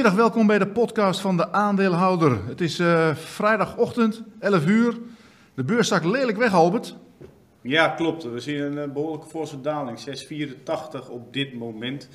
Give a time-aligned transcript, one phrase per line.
[0.00, 2.46] Goedemiddag, welkom bij de podcast van de aandeelhouder.
[2.46, 4.98] Het is uh, vrijdagochtend, 11 uur.
[5.54, 6.96] De beurs zakt lelijk weg, Albert.
[7.60, 8.22] Ja, klopt.
[8.22, 9.98] We zien een uh, behoorlijke forse daling,
[11.04, 12.08] 6,84 op dit moment.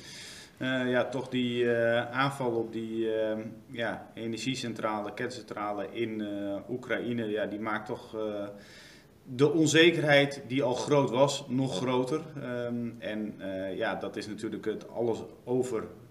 [0.58, 1.70] Uh, ja, toch die
[2.10, 3.08] aanval op die
[3.66, 6.22] ja, energiecentrale, kerncentrale in
[6.68, 8.16] Oekraïne, ja, die maakt toch
[9.24, 12.20] de onzekerheid die al groot was, nog groter.
[12.66, 13.34] Um, en
[13.74, 15.18] ja, dat is natuurlijk het alles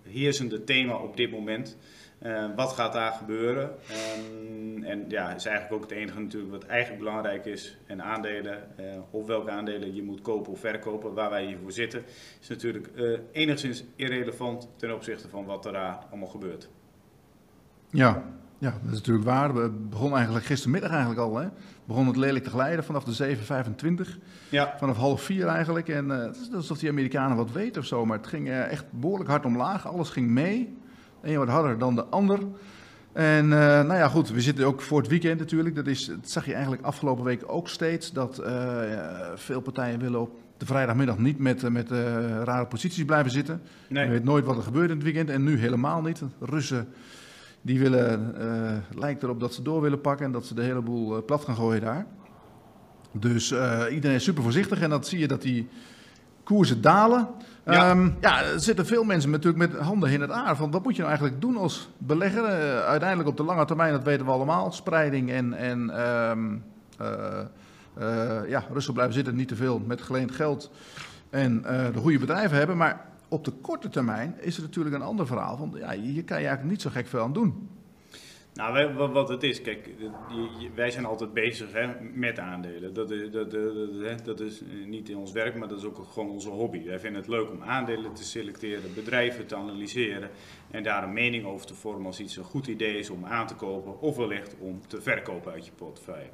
[0.05, 1.77] overheersende thema op dit moment.
[2.23, 3.63] Uh, wat gaat daar gebeuren?
[3.63, 7.77] Um, en ja, is eigenlijk ook het enige natuurlijk wat eigenlijk belangrijk is.
[7.85, 12.03] En aandelen, uh, of welke aandelen je moet kopen of verkopen, waar wij hiervoor zitten,
[12.41, 12.89] is natuurlijk
[13.31, 16.69] enigszins irrelevant ten opzichte van wat er daar allemaal gebeurt.
[17.89, 18.23] Ja,
[18.57, 19.53] ja, dat is natuurlijk waar.
[19.53, 21.37] We begonnen eigenlijk gistermiddag eigenlijk al.
[21.37, 21.47] Hè?
[21.85, 23.37] Begon het lelijk te glijden vanaf de
[24.05, 24.09] 7.25.
[24.49, 24.75] Ja.
[24.77, 25.89] Vanaf half vier eigenlijk.
[25.89, 28.05] En uh, het is alsof die Amerikanen wat weten of zo.
[28.05, 29.87] Maar het ging uh, echt behoorlijk hard omlaag.
[29.87, 30.77] Alles ging mee.
[31.21, 32.39] De een wat harder dan de ander.
[33.13, 35.75] En uh, nou ja, goed, we zitten ook voor het weekend natuurlijk.
[35.75, 38.11] Dat, is, dat zag je eigenlijk afgelopen week ook steeds.
[38.11, 38.41] Dat
[39.35, 41.89] veel partijen willen op de vrijdagmiddag niet met, met
[42.43, 43.61] rare posities blijven zitten.
[43.87, 44.05] Nee.
[44.05, 45.29] Je weet nooit wat er gebeurt in het weekend.
[45.29, 46.21] En nu helemaal niet.
[46.39, 46.87] Russen
[47.65, 50.81] die willen, uh, lijkt erop dat ze door willen pakken en dat ze de hele
[50.81, 52.05] boel uh, plat gaan gooien daar.
[53.11, 55.67] Dus uh, iedereen is super voorzichtig en dan zie je dat die
[56.43, 57.27] koersen dalen.
[57.65, 57.91] Ja.
[57.91, 60.57] Um, ja, er zitten veel mensen natuurlijk met handen in het aard.
[60.57, 62.43] Van wat moet je nou eigenlijk doen als belegger?
[62.83, 66.63] uiteindelijk op de lange termijn, dat weten we allemaal, spreiding en, en um,
[68.47, 70.71] ja, rustig blijven zitten, niet te veel met geleend geld
[71.29, 71.61] en
[71.93, 72.77] de goede bedrijven hebben.
[72.77, 75.57] Maar op de korte termijn is het natuurlijk een ander verhaal.
[75.57, 77.69] Want ja, hier kan je eigenlijk niet zo gek veel aan doen.
[78.55, 79.89] Nou, wat het is, kijk,
[80.75, 82.93] wij zijn altijd bezig hè, met aandelen.
[82.93, 86.29] Dat is, dat, dat, dat, is niet in ons werk, maar dat is ook gewoon
[86.29, 86.83] onze hobby.
[86.83, 90.29] Wij vinden het leuk om aandelen te selecteren, bedrijven te analyseren
[90.71, 93.47] en daar een mening over te vormen als iets een goed idee is om aan
[93.47, 96.29] te kopen of wellicht om te verkopen uit je portefeuille.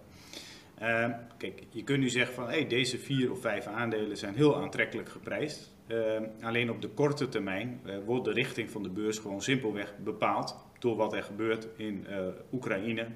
[0.82, 4.56] Uh, kijk, je kunt nu zeggen van hey, deze vier of vijf aandelen zijn heel
[4.62, 5.72] aantrekkelijk geprijsd.
[5.92, 5.98] Uh,
[6.42, 10.58] alleen op de korte termijn uh, wordt de richting van de beurs gewoon simpelweg bepaald
[10.80, 12.18] door wat er gebeurt in uh,
[12.52, 13.08] Oekraïne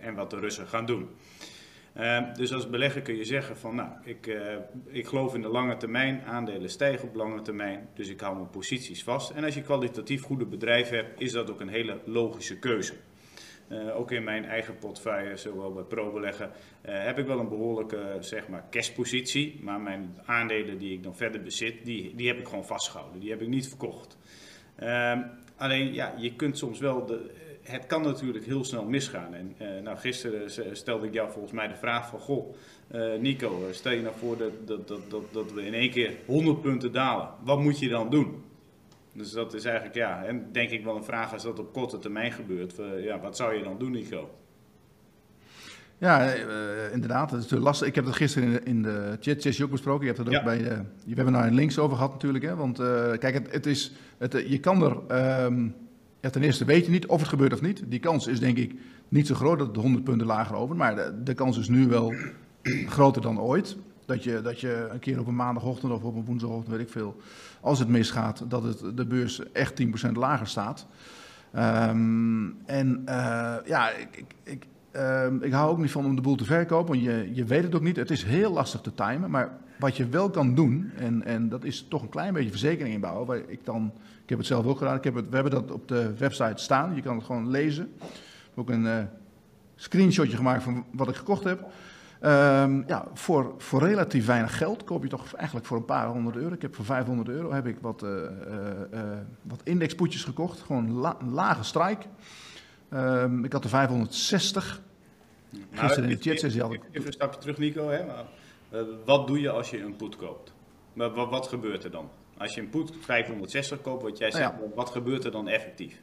[0.00, 1.08] en wat de Russen gaan doen.
[2.34, 4.38] Dus als belegger kun je zeggen van nou, ik,
[4.86, 8.50] ik geloof in de lange termijn, aandelen stijgen op lange termijn, dus ik hou mijn
[8.50, 9.30] posities vast.
[9.30, 12.94] En als je kwalitatief goede bedrijven hebt, is dat ook een hele logische keuze.
[13.68, 16.50] Uh, ook in mijn eigen portefeuille, zowel bij ProBeleggen,
[16.86, 19.60] uh, heb ik wel een behoorlijke zeg maar, cashpositie.
[19.62, 23.20] Maar mijn aandelen die ik dan verder bezit, die, die heb ik gewoon vastgehouden.
[23.20, 24.16] Die heb ik niet verkocht.
[24.82, 25.18] Uh,
[25.56, 27.06] alleen, ja, je kunt soms wel...
[27.06, 27.30] De,
[27.62, 29.34] het kan natuurlijk heel snel misgaan.
[29.34, 32.20] En uh, nou, gisteren stelde ik jou volgens mij de vraag van...
[32.20, 32.54] Goh,
[33.18, 36.92] Nico, stel je nou voor dat, dat, dat, dat we in één keer 100 punten
[36.92, 37.28] dalen.
[37.44, 38.42] Wat moet je dan doen?
[39.14, 41.98] Dus dat is eigenlijk, ja, en denk ik wel een vraag als dat op korte
[41.98, 42.74] termijn gebeurt.
[43.02, 44.30] Ja, wat zou je dan doen, Nico?
[45.98, 47.30] Ja, uh, inderdaad.
[47.30, 47.88] Het is lastig.
[47.88, 50.00] Ik heb het gisteren in de, in de chat ook besproken.
[50.00, 50.42] Je hebt het ook ja.
[50.42, 52.44] bij uh, je webinar in links over gehad natuurlijk.
[52.44, 52.56] Hè?
[52.56, 52.86] Want uh,
[53.18, 55.44] kijk, het, het, is, het, je kan er...
[55.44, 55.74] Um,
[56.20, 57.82] ja, ten eerste weet je niet of het gebeurt of niet.
[57.86, 58.74] Die kans is denk ik
[59.08, 60.76] niet zo groot dat het 100 punten lager over.
[60.76, 62.14] Maar de, de kans is nu wel
[62.86, 63.76] groter dan ooit.
[64.06, 66.92] Dat je, dat je een keer op een maandagochtend of op een woensdagochtend, weet ik
[66.92, 67.16] veel,
[67.60, 70.86] als het misgaat, dat het, de beurs echt 10% lager staat.
[71.56, 76.36] Um, en uh, ja, ik, ik, um, ik hou ook niet van om de boel
[76.36, 77.96] te verkopen, want je, je weet het ook niet.
[77.96, 81.64] Het is heel lastig te timen, maar wat je wel kan doen, en, en dat
[81.64, 83.26] is toch een klein beetje verzekering inbouwen.
[83.26, 83.92] Waar ik, dan,
[84.22, 86.62] ik heb het zelf ook gedaan, ik heb het, we hebben dat op de website
[86.62, 87.84] staan, je kan het gewoon lezen.
[87.84, 88.00] Ik
[88.54, 88.98] heb ook een uh,
[89.74, 91.66] screenshotje gemaakt van wat ik gekocht heb.
[92.24, 96.36] Um, ja, voor, voor relatief weinig geld koop je toch eigenlijk voor een paar honderd
[96.36, 96.54] euro.
[96.54, 98.26] Ik heb voor 500 euro heb ik wat, uh, uh,
[98.92, 99.00] uh,
[99.42, 100.60] wat indexpoetjes gekocht.
[100.60, 102.06] Gewoon la, een lage strike.
[102.90, 104.82] Um, ik had er 560.
[105.70, 107.88] Gisteren in de chat zei ze Even een stapje terug, Nico.
[107.88, 108.04] Hè?
[108.04, 108.24] Maar,
[109.04, 110.52] wat doe je als je een put koopt?
[110.92, 112.10] Maar wat, wat gebeurt er dan?
[112.38, 114.74] Als je een put 560 koopt, wat jij zegt, nou ja.
[114.74, 116.02] wat gebeurt er dan effectief?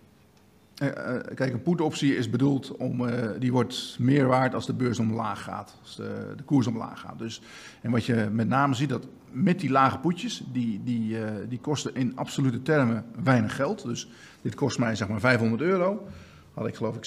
[0.82, 0.88] Uh,
[1.36, 5.44] kijk, een put-optie is bedoeld om, uh, die wordt meer waard als de beurs omlaag
[5.44, 7.20] gaat, als de, de koers omlaag gaat.
[7.20, 7.42] Dus,
[7.82, 11.18] en wat je met name ziet, dat met die lage poetjes, die, die,
[11.48, 13.84] die kosten in absolute termen weinig geld.
[13.84, 14.08] Dus
[14.42, 16.08] dit kost mij zeg maar 500 euro.
[16.54, 17.06] Had ik geloof ik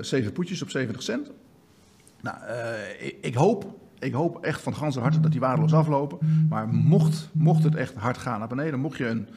[0.00, 1.30] 7 poetjes op 70 cent.
[2.20, 2.36] Nou,
[2.98, 6.18] ik, ik, hoop, ik hoop echt van ganse harte dat die waardeloos aflopen.
[6.48, 9.28] Maar mocht, mocht het echt hard gaan naar beneden, mocht je een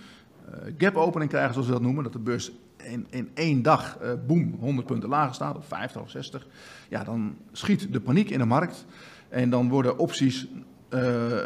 [0.77, 2.51] gap opening krijgen, zoals we dat noemen, dat de beurs
[2.85, 6.47] in, in één dag, uh, boem, 100 punten lager staat, of 50 of 60,
[6.89, 8.85] ja, dan schiet de paniek in de markt.
[9.29, 10.47] En dan worden opties,
[10.89, 11.37] uh, uh,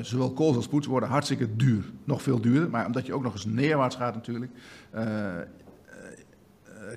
[0.00, 1.84] zowel calls als puts, worden hartstikke duur.
[2.04, 4.52] Nog veel duurder, maar omdat je ook nog eens neerwaarts gaat natuurlijk.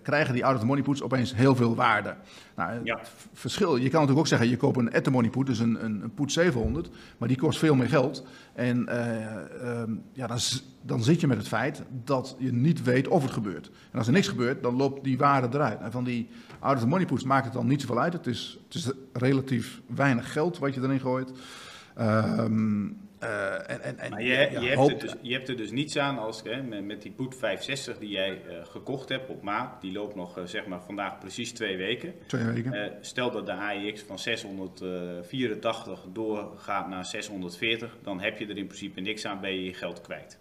[0.03, 2.15] Krijgen die out-of-the-money puts opeens heel veel waarde.
[2.55, 2.99] Nou, ja.
[3.33, 6.13] verschil, je kan natuurlijk ook zeggen, je koopt een at-the-money put, dus een, een, een
[6.13, 8.25] put 700, maar die kost veel meer geld.
[8.53, 10.37] En ehm, ja, dan,
[10.81, 13.71] dan zit je met het feit dat je niet weet of het gebeurt.
[13.91, 15.79] En als er niks gebeurt, dan loopt die waarde eruit.
[15.79, 16.29] En van die
[16.59, 18.13] out-of-the-money puts maakt het dan niet zoveel uit.
[18.13, 21.31] Het is, het is relatief weinig geld wat je erin gooit.
[21.95, 22.87] Ehm
[23.23, 24.27] uh, en, en, maar je,
[24.59, 27.11] je, hebt er dus, je hebt er dus niets aan als hè, met, met, die
[27.11, 29.81] Boet 560 die jij uh, gekocht hebt op maat.
[29.81, 32.13] Die loopt nog uh, zeg maar vandaag precies twee weken.
[32.27, 32.91] Twee weken.
[33.01, 37.97] stel dat de AEX van 684 doorgaat naar 640.
[38.03, 40.39] Dan heb je er in principe niks aan, ben je je geld kwijt.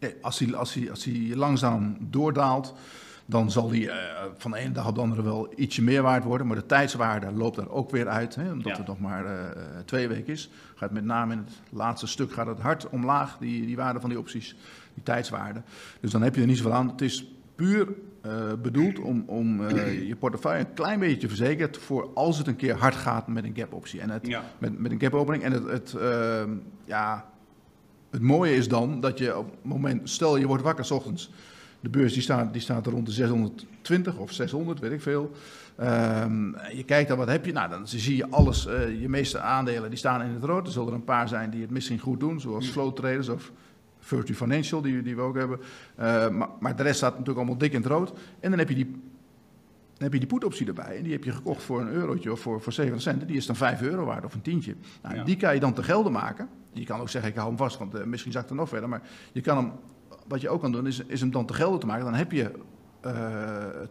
[0.00, 2.74] Nee, als hij als als langzaam doordaalt
[3.30, 3.94] dan zal die uh,
[4.36, 6.46] van de ene dag op de andere wel ietsje meer waard worden.
[6.46, 9.30] Maar de tijdswaarde loopt er ook weer uit, hè, omdat het nog maar uh,
[9.84, 10.50] twee weken is.
[10.74, 14.08] Gaat met name in het laatste stuk gaat het hard omlaag, die, die waarde van
[14.08, 14.56] die opties,
[14.94, 15.62] die tijdswaarde.
[16.00, 16.88] Dus dan heb je er niet zoveel aan.
[16.88, 17.88] Het is puur
[18.26, 18.32] uh,
[18.62, 22.94] bedoeld om, om je portefeuille een klein beetje verzekerd voor als het een keer hard
[22.94, 24.00] gaat met een gap optie.
[24.00, 24.42] En het, ja.
[24.58, 25.42] met, met een gap opening.
[25.42, 26.50] En het, het ehm,
[26.84, 27.30] ja,
[28.10, 31.30] het mooie is dan dat je op het moment, stel je wordt wakker s ochtends
[31.80, 35.32] de beurs die staat, die staat er rond de 620 of 600, weet ik veel.
[35.80, 37.52] Um, je kijkt dan, wat heb je?
[37.52, 38.66] Nou, dan zie je alles.
[38.66, 40.66] Uh, je meeste aandelen die staan in het rood.
[40.66, 43.52] Er zullen er een paar zijn die het misschien goed doen, zoals Flow Traders of
[43.98, 45.58] Virtue Financial, die, die we ook hebben.
[46.00, 48.12] Uh, maar, maar, de rest staat natuurlijk allemaal dik in het rood.
[48.40, 48.90] En dan heb je die,
[49.94, 50.96] dan heb je die put-optie erbij.
[50.96, 53.26] En die heb je gekocht voor een eurotje of voor, voor 7 cent.
[53.26, 54.74] Die is dan 5 euro waard of een tientje.
[55.02, 55.24] Nou, ja.
[55.24, 56.48] Die kan je dan te gelden maken.
[56.72, 58.88] Je kan ook zeggen, ik hou hem vast, want uh, misschien zakt er nog verder.
[58.88, 59.02] Maar
[59.32, 59.72] je kan hem
[60.28, 62.04] wat je ook kan doen, is, is hem dan te gelden te maken.
[62.04, 62.50] Dan heb je
[63.06, 63.12] uh,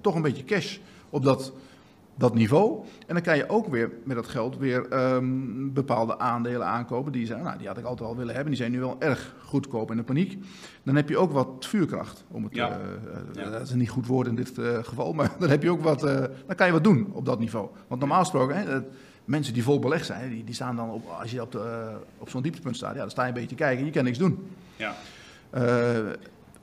[0.02, 0.78] toch een beetje cash
[1.10, 1.54] op dat,
[2.16, 2.86] dat niveau.
[3.08, 7.12] En dan kan je ook weer met dat geld weer um, bepaalde aandelen aankopen.
[7.12, 8.52] Die, zijn, nou, die had ik altijd al willen hebben.
[8.52, 10.38] Die zijn nu wel erg goedkoop in de paniek.
[10.84, 12.26] Dan heb je ook wat vuurkracht.
[12.32, 12.70] Om het, ja.
[12.70, 13.50] Uh, ja.
[13.50, 14.52] Dat is een niet goed woord in dit
[14.82, 15.14] geval.
[15.14, 17.70] Maar dan, heb je ook wat, dan kan je wat doen op dat niveau.
[17.88, 18.56] Want normaal gesproken...
[18.56, 18.82] Hè,
[19.28, 22.30] mensen die vol belegd zijn, die, die staan dan op, als je op, de, op
[22.30, 24.18] zo'n dieptepunt staat, ja, dan sta je een beetje te kijken en je kan niks
[24.18, 24.48] doen.
[24.76, 24.96] Ja.
[25.54, 26.12] Uh,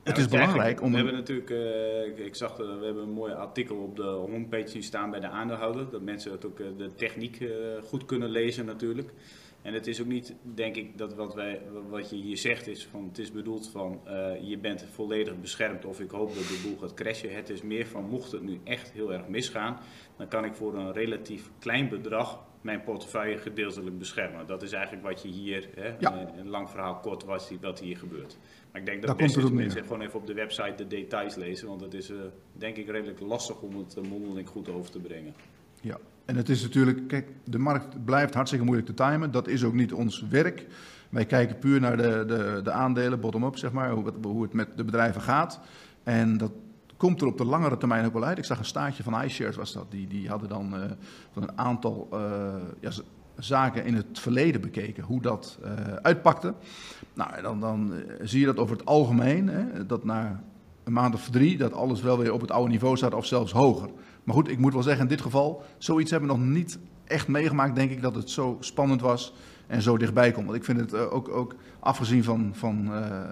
[0.03, 0.89] het is belangrijk om.
[0.89, 4.67] We hebben natuurlijk, uh, ik zag, uh, we hebben een mooi artikel op de homepage
[4.67, 5.89] zien staan bij de aandeelhouder.
[5.89, 7.47] Dat mensen het ook de techniek
[7.83, 9.13] goed kunnen lezen natuurlijk.
[9.61, 12.85] En het is ook niet, denk ik, dat wat, wij, wat je hier zegt is
[12.85, 14.01] van, het is bedoeld van,
[14.41, 17.35] je bent volledig beschermd of ik hoop dat de boel gaat crashen.
[17.35, 19.79] Het is meer van, mocht het nu echt heel erg misgaan,
[20.17, 24.47] dan kan ik voor een relatief klein bedrag mijn portefeuille gedeeltelijk beschermen.
[24.47, 26.27] Dat is eigenlijk wat je hier, hè, ja.
[26.37, 28.37] een lang verhaal kort, was wat hier gebeurt.
[28.75, 31.67] Maar ik denk dat Daar best mensen gewoon even op de website de details lezen,
[31.67, 32.17] want het is uh,
[32.53, 35.33] denk ik redelijk lastig om het uh, mondeling goed over te brengen.
[35.81, 39.31] Ja, en het is natuurlijk, kijk, de markt blijft hartstikke moeilijk te timen.
[39.31, 40.65] Dat is ook niet ons werk.
[41.09, 44.53] Wij kijken puur naar de, de, de aandelen, bottom-up zeg maar, hoe het, hoe het
[44.53, 45.59] met de bedrijven gaat.
[46.03, 46.51] En dat
[46.97, 48.37] komt er op de langere termijn ook wel uit.
[48.37, 49.91] Ik zag een staartje van iShares was dat.
[49.91, 50.81] Die, die hadden dan uh,
[51.35, 52.19] een aantal uh,
[52.79, 52.91] ja,
[53.37, 55.71] zaken in het verleden bekeken, hoe dat uh,
[56.01, 56.53] uitpakte.
[57.13, 60.43] Nou, dan, dan zie je dat over het algemeen, hè, dat na
[60.83, 63.51] een maand of drie, dat alles wel weer op het oude niveau staat of zelfs
[63.51, 63.89] hoger.
[64.23, 67.27] Maar goed, ik moet wel zeggen, in dit geval, zoiets hebben we nog niet echt
[67.27, 69.33] meegemaakt, denk ik, dat het zo spannend was
[69.67, 70.45] en zo dichtbij komt.
[70.45, 72.89] Want ik vind het uh, ook, ook afgezien van, van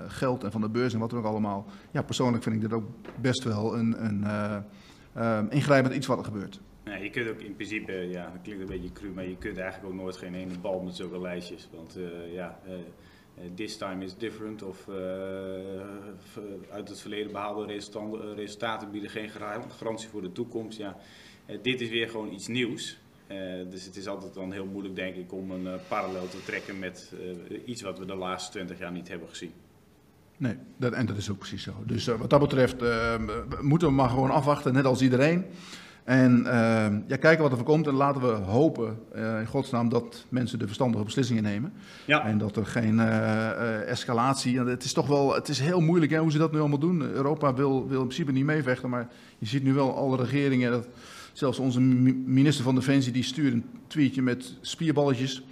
[0.07, 2.73] geld en van de beurs en wat er ook allemaal, ja, persoonlijk vind ik dit
[2.73, 2.85] ook
[3.21, 6.61] best wel een, een ingrijpend iets wat er gebeurt.
[6.85, 9.57] Ja, je kunt ook in principe, ja, dat klinkt een beetje cru, maar je kunt
[9.57, 11.69] eigenlijk ook nooit geen ene bal met zulke lijstjes.
[11.73, 11.97] Want
[12.33, 12.59] ja,
[13.55, 14.89] this time is different of
[16.69, 17.79] uit het verleden behaalde
[18.35, 19.29] resultaten bieden geen
[19.69, 20.77] garantie voor de toekomst.
[20.77, 20.97] Ja,
[21.61, 22.97] dit is weer gewoon iets nieuws.
[23.69, 27.13] Dus het is altijd dan heel moeilijk, denk ik, om een parallel te trekken met
[27.65, 29.51] iets wat we de laatste twintig jaar niet hebben gezien.
[30.37, 31.73] Nee, dat, en dat is ook precies zo.
[31.85, 32.75] Dus wat dat betreft
[33.61, 35.45] moeten we maar gewoon afwachten, net als iedereen.
[36.03, 36.43] En
[37.07, 38.97] ja, kijken wat er voor komt en laten we hopen,
[39.39, 41.73] in godsnaam, dat mensen de verstandige beslissingen nemen.
[42.05, 42.25] Ja.
[42.25, 46.31] En dat er geen escalatie, het is toch wel, het is heel moeilijk hè, hoe
[46.31, 47.01] ze dat nu allemaal doen.
[47.01, 49.07] Europa wil, wil in principe niet meevechten, maar
[49.37, 50.71] je ziet nu wel alle regeringen...
[50.71, 50.87] Dat,
[51.33, 55.43] Zelfs onze minister van Defensie die stuurt een tweetje met spierballetjes.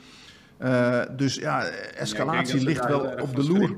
[0.62, 1.64] Uh, dus ja,
[1.96, 3.70] escalatie ja, ligt wel op de loer.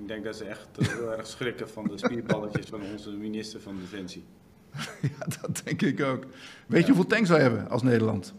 [0.00, 3.76] Ik denk dat ze echt heel erg schrikken van de spierballetjes van onze minister van
[3.80, 4.24] Defensie.
[5.18, 6.24] ja, dat denk ik ook.
[6.66, 8.34] Weet je hoeveel tanks wij hebben als Nederland?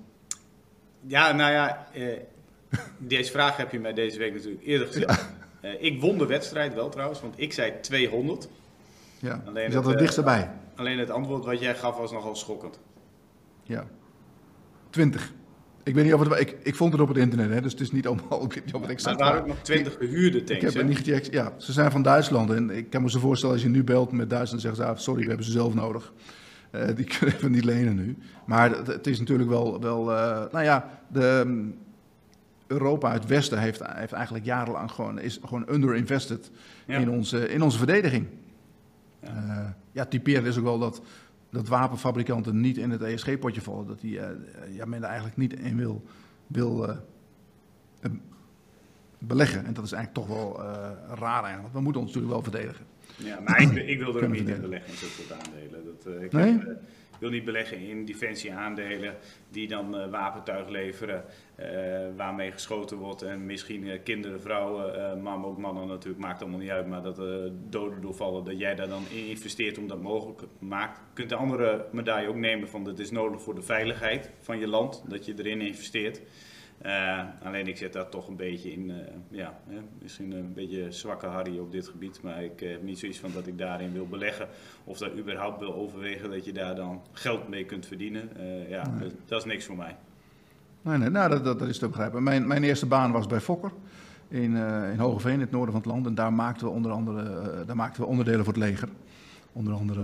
[1.01, 2.19] Ja, nou ja, eh,
[2.98, 5.25] deze vraag heb je mij deze week natuurlijk eerder gesteld.
[5.62, 8.50] Uh, ik won de wedstrijd wel trouwens, want ik zei 200.
[9.19, 10.51] Ja, alleen je zat er dichtst bij.
[10.75, 12.79] Alleen het antwoord wat jij gaf was nogal schokkend.
[13.63, 13.88] Ja.
[14.89, 15.33] 20.
[15.89, 16.39] Ik weet niet of het.
[16.39, 18.43] Ik, ik vond het op het internet, hè, dus het is niet allemaal.
[18.43, 19.19] Ik weet niet of het exact.
[19.19, 20.51] Er waren ook nog 20 gehuurde tanks.
[20.51, 21.31] Ik heb het niet gecheckt.
[21.31, 22.50] Ja, ze zijn van Duitsland.
[22.50, 24.98] En ik kan me zo voorstellen als je nu belt met Duitsland, zeggen ze: ah,
[24.98, 26.13] sorry, we hebben ze zelf nodig.
[26.96, 28.17] die kunnen we niet lenen nu.
[28.46, 30.03] Maar het, is natuurlijk wel, wel
[30.51, 31.75] nou ja, de, mm,
[32.67, 36.51] Europa, het Westen, heeft, heeft eigenlijk jarenlang gewoon, is gewoon underinvested
[36.88, 38.27] in, onze, in onze verdediging.
[39.22, 41.01] Ja, ja typerend is ook wel dat,
[41.50, 43.88] dat wapenfabrikanten niet in het ESG-potje vallen.
[43.88, 44.20] Dat die,
[44.72, 46.03] ja, men er eigenlijk niet in wil,
[46.48, 46.96] wil
[49.18, 49.65] beleggen.
[49.65, 50.62] En dat is eigenlijk toch wel
[51.15, 52.86] raar eigenlijk, want we moeten ons natuurlijk wel verdedigen.
[53.15, 55.86] Ja, maar ik, ik wil er ook niet in beleggen in dat soort aandelen.
[55.86, 56.51] Dat, ik nee?
[56.51, 56.82] heb,
[57.20, 59.16] wil niet beleggen in defensieaandelen
[59.50, 61.24] die dan uh, wapentuig leveren
[62.16, 66.88] waarmee geschoten wordt en misschien kinderen, vrouwen, maar ook mannen natuurlijk, maakt allemaal niet uit,
[66.88, 67.22] maar dat
[67.70, 70.98] doden doorvallen, dat jij daar dan in investeert om dat mogelijk maakt.
[70.98, 74.60] Je kunt de andere medaille ook nemen van dat is nodig voor de veiligheid van
[74.60, 76.22] je land, dat je erin investeert.
[76.86, 78.95] Uh, alleen ik zit daar toch een beetje in, uh,
[79.29, 83.19] ja, hè, misschien een beetje zwakke Harry op dit gebied, maar ik heb niet zoiets
[83.19, 84.48] van dat ik daarin wil beleggen
[84.83, 88.29] of dat überhaupt wil overwegen dat je daar dan geld mee kunt verdienen.
[88.38, 89.00] Uh, ja, nee.
[89.00, 89.95] dat, dat, is niks voor mij.
[90.81, 92.24] Nee, nee nou, dat, dat, dat is te begrijpen.
[92.24, 93.71] Mijn, mijn eerste baan was bij Fokker
[94.27, 94.55] in,
[94.91, 96.05] in Hogeveen, in het noorden van het land.
[96.05, 98.89] En daar maakten we onder andere daar maakten we onderdelen voor het leger.
[99.53, 100.01] Onder andere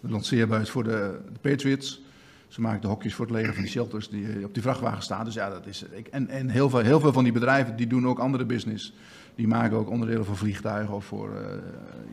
[0.00, 2.05] de lanceerbuis voor de, de Patriots.
[2.48, 5.02] Ze maken de hokjes voor het leger van die shelters die eh, op die vrachtwagen
[5.02, 5.24] staan.
[5.24, 5.84] Dus ja, dat is.
[5.90, 8.94] Ik, en en heel, veel, heel veel van die bedrijven die doen ook andere business.
[9.34, 11.40] Die maken ook onderdelen voor vliegtuigen of voor, uh,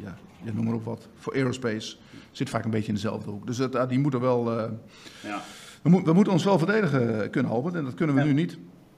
[0.04, 0.16] ja,
[0.52, 1.96] noem maar op wat, voor aerospace.
[2.32, 3.46] Zit vaak een beetje in dezelfde hoek.
[3.46, 4.60] Dus dat, die moeten wel.
[4.60, 4.72] Uh,
[5.24, 5.42] ja.
[5.82, 7.76] we, mo we, moeten ons wel verdedigen kunnen, Albert.
[7.76, 8.28] En dat kunnen we ja.
[8.28, 8.58] nu niet.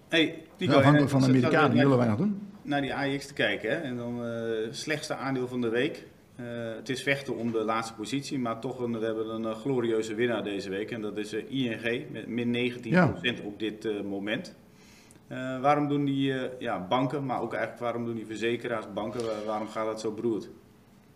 [0.09, 2.41] Hey, afhankelijk van de Amerikanen, die willen wij nog doen.
[2.61, 3.69] Naar die AX te kijken.
[3.69, 3.75] Hè?
[3.75, 6.03] En dan uh, slechtste aandeel van de week.
[6.39, 9.55] Uh, het is vechten om de laatste positie, maar toch een, we hebben een uh,
[9.55, 10.91] glorieuze winnaar deze week.
[10.91, 13.13] En dat is uh, ING met min 19% ja.
[13.43, 14.55] op dit moment.
[15.61, 19.85] waarom doen die ja, banken, maar ook eigenlijk waarom doen die verzekeraars banken, waarom gaat
[19.85, 20.49] dat zo broerd?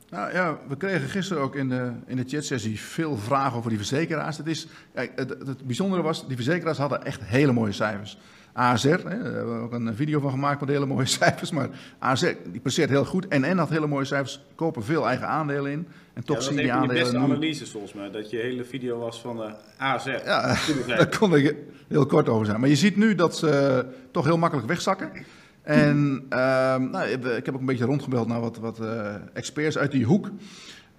[0.10, 3.78] Nou ja, we kregen gisteren ook in de, in de chatsessie veel vragen over die
[3.78, 4.38] verzekeraars.
[4.38, 8.18] Het, is, kijk, het, het bijzondere was, die verzekeraars hadden echt hele mooie cijfers.
[8.54, 11.52] AZ, hè, daar hebben we ook een video van gemaakt met hele mooie cijfers.
[11.52, 13.28] Maar AZ die presteert heel goed.
[13.28, 15.88] En N had hele mooie cijfers, kopen veel eigen aandelen in.
[16.14, 16.96] En toch ja, zie je die aandelen.
[16.96, 20.06] Dat is de beste analyse volgens mij, dat je hele video was van uh, AZ.
[20.06, 20.56] Ja,
[20.88, 21.56] daar kon ik
[21.88, 22.60] heel kort over zijn.
[22.60, 25.12] Maar je ziet nu dat ze toch heel makkelijk wegzakken.
[25.62, 26.40] En uh,
[26.76, 30.30] nou, ik heb ook een beetje rondgebeld naar wat, wat uh, experts uit die hoek.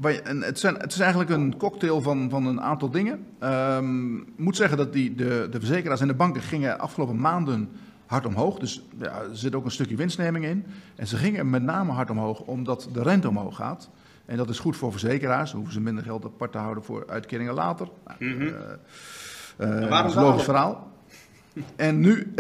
[0.03, 3.27] En het, zijn, het, is eigenlijk een cocktail van, van een aantal dingen.
[3.43, 7.71] Um, ik moet zeggen dat die, de, de verzekeraars en de banken gingen afgelopen maanden
[8.07, 8.59] hard omhoog.
[8.59, 10.67] Dus ja, er zit ook een stukje winstneming in.
[10.97, 13.91] En ze gingen met name hard omhoog omdat de rente omhoog gaat.
[14.27, 15.51] En dat is goed voor verzekeraars.
[15.51, 17.89] Dan hoeven ze minder geld apart te houden voor uitkeringen later.
[18.07, 18.47] Nou, mm -hmm.
[19.61, 20.93] uh, uh, dat is een logisch verhaal.
[21.77, 22.35] En nu,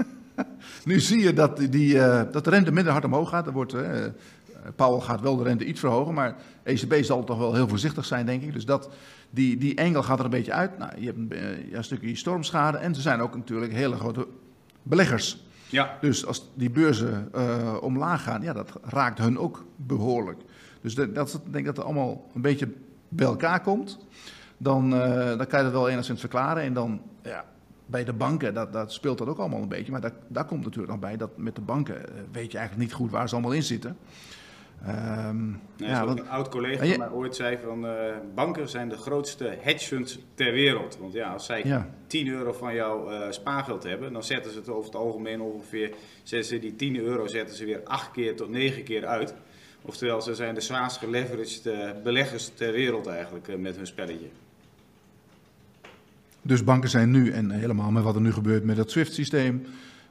[0.84, 3.46] nu zie je dat, die, uh, dat de rente minder hard omhoog gaat.
[3.46, 7.54] Er wordt eh, Powell gaat wel de rente iets verhogen, maar ECB zal toch wel
[7.54, 8.52] heel voorzichtig zijn, denk ik.
[8.52, 8.90] Dus dat,
[9.30, 10.78] die, die engel gaat er een beetje uit.
[10.78, 13.96] Nou, je hebt een, eh, ja, een stukje stormschade en er zijn ook natuurlijk hele
[13.96, 14.26] grote
[14.82, 15.44] beleggers.
[15.68, 15.98] Ja.
[16.00, 20.40] Dus als die beurzen uh, omlaag gaan, ja, dat raakt hun ook behoorlijk.
[20.80, 22.68] Dus dat, dat denk ik dat het allemaal een beetje
[23.08, 23.98] bij elkaar komt.
[24.56, 26.62] Dan, uh, dan kan je dat wel enigszins verklaren.
[26.62, 27.44] En dan ja,
[27.86, 29.92] bij de banken, dat, dat speelt dat ook allemaal een beetje.
[29.92, 31.96] Maar daar, daar komt natuurlijk nog bij dat met de banken
[32.32, 33.96] weet je eigenlijk niet goed waar ze allemaal in zitten.
[34.88, 37.92] Um, ja, wat, een oud collega van mij ooit zei van uh,
[38.34, 40.98] banken zijn de grootste hedge funds ter wereld.
[41.00, 41.88] Want ja, als zij ja.
[42.06, 45.94] 10 euro van jouw uh, spaargeld hebben, dan zetten ze het over het algemeen ongeveer,
[46.22, 49.34] zetten ze die 10 euro zetten ze weer 8 keer tot 9 keer uit.
[49.82, 54.28] Oftewel, ze zijn de zwaarst geleveraged uh, beleggers ter wereld eigenlijk met hun spelletje.
[56.42, 59.66] Dus banken zijn nu, en helemaal met wat er nu gebeurt met het SWIFT-systeem,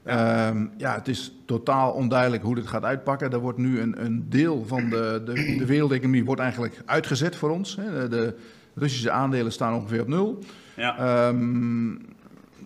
[0.05, 0.47] ja.
[0.49, 3.31] Um, ja, het is totaal onduidelijk hoe dit gaat uitpakken.
[3.31, 7.49] Er wordt nu een, een deel van de, de, de wereldeconomie wordt eigenlijk uitgezet voor
[7.49, 7.75] ons.
[7.75, 8.07] Hè.
[8.07, 8.35] De,
[8.73, 10.43] Russische aandelen staan ongeveer op nul.
[10.75, 11.27] Ja.
[11.27, 11.91] Um,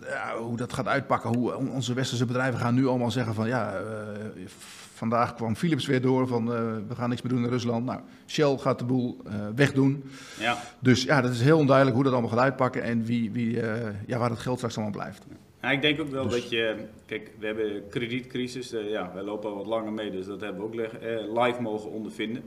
[0.00, 3.80] ja, hoe dat gaat uitpakken, hoe onze westerse bedrijven gaan nu allemaal zeggen van ja,
[3.80, 4.46] uh,
[4.94, 7.84] vandaag kwam Philips weer door van uh, we gaan niks meer doen in Rusland.
[7.84, 10.04] Nou, Shell gaat de boel uh, wegdoen.
[10.38, 10.56] Ja.
[10.78, 13.60] Dus ja, dat is heel onduidelijk hoe dat allemaal gaat uitpakken en wie, wie,
[14.06, 15.26] ja, waar het geld straks allemaal blijft.
[15.66, 19.22] Ja, ik denk ook wel dus- dat je, kijk, we hebben kredietcrisis, uh, ja, wij
[19.22, 22.42] lopen al wat langer mee, dus dat hebben we ook uh, live mogen ondervinden.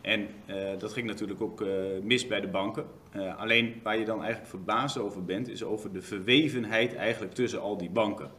[0.00, 1.64] En uh, dat ging natuurlijk ook
[2.02, 2.84] mis bij de banken.
[3.36, 7.76] alleen waar je dan eigenlijk verbaasd over bent, is over de verwevenheid eigenlijk tussen al
[7.76, 8.30] die banken.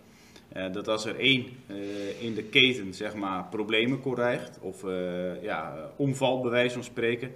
[0.58, 5.44] Uh, dat als er één uh, in de keten zeg maar, problemen krijgt, of uh,
[5.44, 7.32] ja, omval bij wijze van spreken,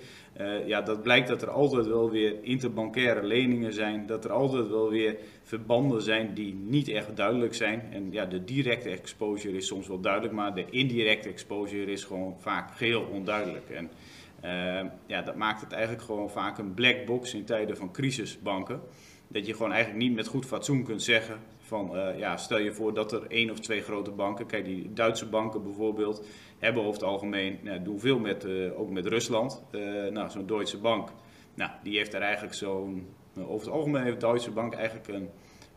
[0.66, 4.90] ja, dat blijkt dat er altijd wel weer interbankaire leningen zijn, dat er altijd wel
[4.90, 7.84] weer verbanden zijn die niet echt duidelijk zijn.
[7.92, 12.36] En ja, de directe exposure is soms wel duidelijk, maar de indirecte exposure is gewoon
[12.40, 13.70] vaak geheel onduidelijk.
[13.70, 13.90] En
[15.06, 18.82] ja, dat maakt het eigenlijk gewoon vaak een black box in tijden van crisisbanken.
[19.28, 22.94] Dat je gewoon eigenlijk niet met goed fatsoen kunt zeggen van, ja, stel je voor
[22.94, 26.26] dat er één of twee grote banken, kijk die Duitse banken bijvoorbeeld,
[26.60, 29.64] hebben over het algemeen, nou, doen veel met, ook met Rusland.
[30.12, 31.10] nou, zo'n Duitse bank,
[31.54, 33.08] nou, die heeft er eigenlijk zo'n,
[33.38, 35.30] over het algemeen heeft Duitse bank eigenlijk een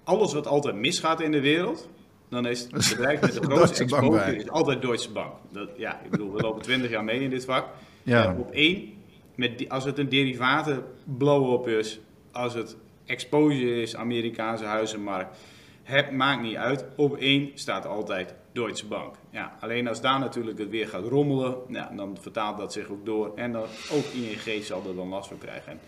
[0.05, 1.89] alles wat altijd misgaat in de wereld,
[2.29, 5.33] dan is het bedrijf met de grootste exposure is altijd Deutsche Bank.
[5.53, 7.69] Dat, ja, ik bedoel, we lopen 20 jaar mee in dit vak.
[8.03, 8.37] Ja.
[8.39, 8.93] op één,
[9.35, 12.01] met als het een derivaten blow-up is,
[12.33, 12.77] als het
[13.11, 15.39] exposure is, Amerikaanse huizenmarkt,
[15.83, 16.85] het maakt niet uit.
[16.97, 19.15] Op één staat altijd Deutsche Bank.
[19.31, 23.07] Ja, alleen als daar natuurlijk het weer gaat rommelen, ja, dan vertaalt dat zich ook
[23.07, 23.33] door.
[23.37, 25.81] En dan ook ING zal er dan last van krijgen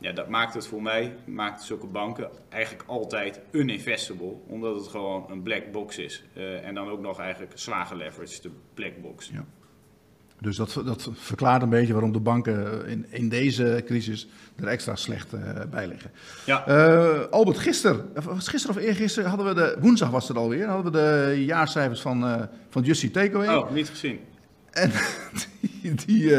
[0.00, 5.30] ja, dat maakt het voor mij, maakt zulke banken eigenlijk altijd uninvestable, omdat het gewoon
[5.30, 6.24] een black box is.
[6.36, 9.30] Uh, en dan ook nog eigenlijk zwaar geleveraged, de black box.
[9.32, 9.44] Ja.
[10.40, 14.96] Dus dat, dat verklaart een beetje waarom de banken in, in deze crisis er extra
[14.96, 16.10] slecht uh, bij liggen.
[16.46, 16.68] Ja.
[16.68, 20.92] Uh, Albert, gisteren, of gisteren of eergisteren hadden we de, woensdag was het alweer, hadden
[20.92, 23.56] we de jaarcijfers van, uh, van Justy Takeaway.
[23.56, 24.20] Oh, niet gezien.
[24.70, 24.90] En
[25.82, 26.34] die, die,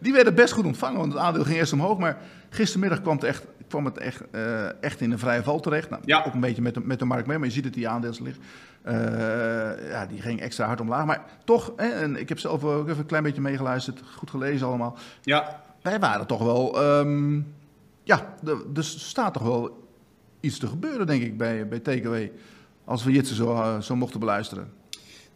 [0.00, 2.18] die werden best goed ontvangen, want het aandeel ging eerst omhoog, maar
[2.50, 5.90] Gistermiddag kwam het echt, kwam het echt, uh, echt in een vrije val terecht.
[5.90, 6.24] Nou, ja.
[6.26, 8.34] Ook een beetje met de, met de markt mee, maar je ziet het die aandelen
[8.86, 11.04] Uh, ja, die ging extra hard omlaag.
[11.04, 14.66] Maar toch, hè, en ik heb zelf ook even een klein beetje meegeluisterd, goed gelezen
[14.66, 14.96] allemaal.
[15.22, 15.62] Ja.
[15.82, 17.54] Wij waren toch wel, um,
[18.02, 18.34] ja,
[18.66, 19.88] dus staat toch wel
[20.40, 22.14] iets te gebeuren, denk ik, bij, bij TKW.
[22.84, 24.72] Als we Jitsen zo, zo mochten beluisteren.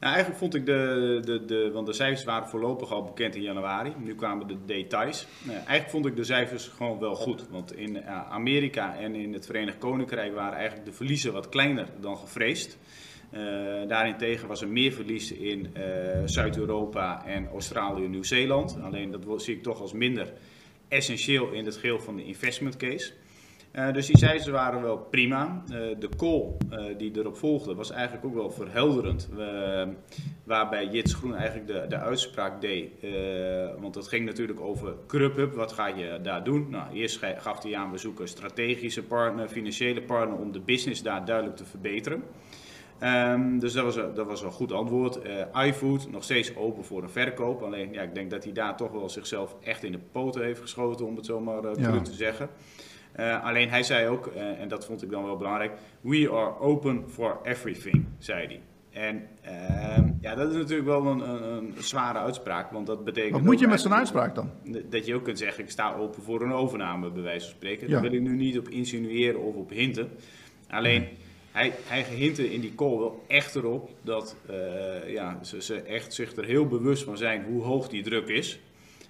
[0.04, 3.42] Nou, eigenlijk vond ik de, de, de, want de cijfers waren voorlopig al bekend in
[3.42, 3.92] januari.
[3.98, 5.26] Nu kwamen de details.
[5.42, 7.48] Nou, eigenlijk vond ik de cijfers gewoon wel goed.
[7.50, 11.86] Want in uh, Amerika en in het Verenigd Koninkrijk waren eigenlijk de verliezen wat kleiner
[12.00, 12.78] dan gevreesd.
[13.32, 13.40] Uh,
[13.88, 15.82] daarentegen was er meer verlies in uh,
[16.24, 18.78] Zuid-Europa en Australië en Nieuw-Zeeland.
[18.82, 20.32] Alleen dat zie ik toch als minder
[20.88, 23.12] essentieel in het geheel van de investment case.
[23.74, 25.62] Uh, dus die cijfers waren wel prima.
[25.64, 29.28] Uh, de call uh, die erop volgde was eigenlijk ook wel verhelderend.
[30.44, 32.90] waarbij Jits Groen eigenlijk de, de uitspraak deed.
[33.80, 35.54] want het ging natuurlijk over CrubHub.
[35.54, 36.66] Wat ga je daar doen?
[36.70, 41.24] Nou, eerst gaf hij aan, we zoeken strategische partner, financiële partner om de business daar
[41.24, 42.22] duidelijk te verbeteren.
[43.02, 45.18] Um, dus dat was, een, dat was een goed antwoord.
[45.54, 47.62] iFood nog steeds open voor een verkoop.
[47.62, 50.60] Alleen ja, ik denk dat hij daar toch wel zichzelf echt in de poten heeft
[50.60, 52.00] geschoten, om het zo maar ja.
[52.00, 52.48] te zeggen.
[53.20, 56.58] Uh, alleen hij zei ook, uh, en dat vond ik dan wel belangrijk, we are
[56.58, 58.60] open for everything, zei hij.
[58.90, 63.32] En uh, ja, dat is natuurlijk wel een, een, een, zware uitspraak, want dat betekent...
[63.32, 64.50] Wat moet je met zo'n uitspraak dan?
[64.90, 67.86] Dat je ook kunt zeggen, ik sta open voor een overname, bij wijze van spreken.
[67.86, 67.92] Ja.
[67.92, 70.10] Daar wil ik nu niet op insinueren of op hinten.
[70.68, 71.08] Alleen,
[71.52, 76.14] hij, hij hintte in die call wel echt erop dat uh, ja, ze, ze echt
[76.14, 78.60] zich er heel bewust van zijn hoe hoog die druk is.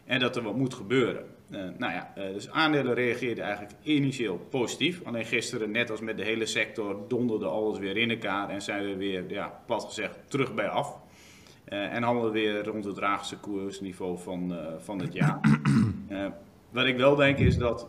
[0.05, 1.25] En dat er wat moet gebeuren.
[1.51, 5.01] Uh, nou ja, uh, dus aandelen reageerden eigenlijk initieel positief.
[5.05, 8.85] Alleen gisteren, net als met de hele sector, donderde alles weer in elkaar en zijn
[8.85, 10.99] we weer, ja, plat gezegd, terug bij af.
[11.69, 15.41] Uh, en handelen weer rond het draagse koersniveau van, van het jaar.
[16.71, 17.89] wat ik wel denk is dat,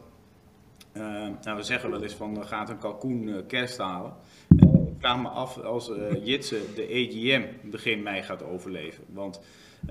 [0.93, 4.13] nou we zeggen wel eens van gaat een kalkoen kerst halen.
[4.59, 5.91] ik vraag me af als
[6.23, 9.03] Jitse de AGM begin mei gaat overleven.
[9.07, 9.41] Want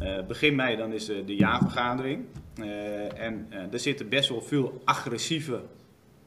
[0.02, 2.24] uh, begin mei dan is de, de jaarvergadering.
[2.60, 5.60] Uh, en uh, er zitten best wel veel agressieve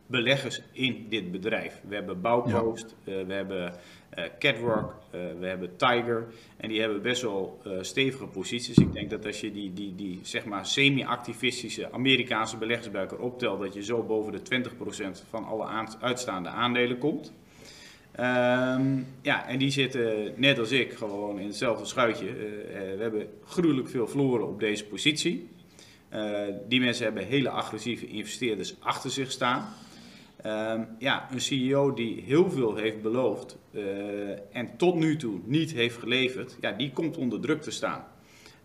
[0.06, 1.82] beleggers in dit bedrijf.
[1.88, 3.26] We hebben Bouwpost, ja.
[3.26, 3.74] we hebben
[4.40, 6.28] Catwalk, we hebben Tiger.
[6.58, 8.78] En die hebben best wel stevige posities.
[8.78, 13.20] Ik denk dat als je die, die, die zeg maar semi-activistische Amerikaanse beleggers bij elkaar
[13.20, 14.62] optelt, dat je zo boven de
[15.20, 17.34] 20% van alle uitstaande aandelen komt.
[18.20, 22.26] Um, ja, en die zitten net als ik gewoon in hetzelfde schuitje.
[22.26, 22.36] Uh,
[22.74, 25.50] we hebben gruwelijk veel verloren op deze positie.
[26.14, 29.74] Uh, die mensen hebben hele agressieve investeerders achter zich staan.
[30.46, 33.58] Um, ja, een CEO die heel veel heeft beloofd
[34.52, 38.06] en tot nu toe niet heeft geleverd, ja, die komt onder druk te staan.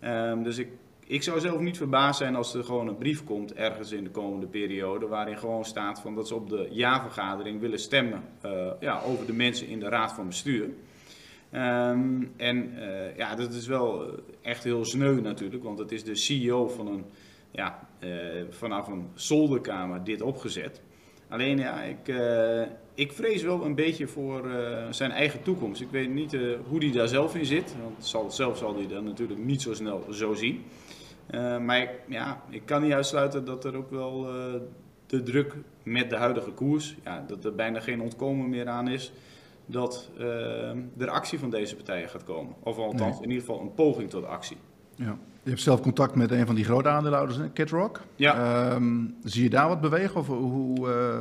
[0.05, 0.69] Um, dus ik
[1.13, 4.11] ik zou zelf niet verbaasd zijn als er gewoon een brief komt ergens in de
[4.11, 5.07] komende periode.
[5.07, 9.33] waarin gewoon staat van dat ze op de jaarvergadering willen stemmen uh, ja, over de
[9.33, 10.65] mensen in de raad van bestuur.
[10.65, 14.11] Um, en uh, ja, dat is wel
[14.43, 17.05] echt heel sneu natuurlijk, want het is de CEO van een,
[17.51, 18.11] ja, uh,
[18.51, 20.81] vanaf een zolderkamer dit opgezet.
[21.29, 22.15] Alleen ja, ik,
[22.95, 24.51] ik vrees wel een beetje voor
[24.91, 25.81] zijn eigen toekomst.
[25.81, 26.37] Ik weet niet
[26.69, 29.75] hoe hij daar zelf in zit, want zal, zelf zal hij dat natuurlijk niet zo
[29.75, 30.65] snel zo zien.
[31.31, 34.61] Uh, maar ja, ik kan niet uitsluiten dat er ook wel uh,
[35.07, 39.13] de druk met de huidige koers, ja, dat er bijna geen ontkomen meer aan is,
[39.67, 42.55] dat uh, er actie van deze partijen gaat komen.
[42.63, 43.23] Of althans, nee.
[43.23, 44.57] in ieder geval een poging tot actie.
[44.95, 45.19] Ja.
[45.43, 48.01] Je hebt zelf contact met een van die grote aandeelhouders, Cat Rock.
[48.17, 48.73] Ja.
[48.73, 50.21] Um, zie je daar wat bewegen?
[50.21, 51.21] Of hoe, uh...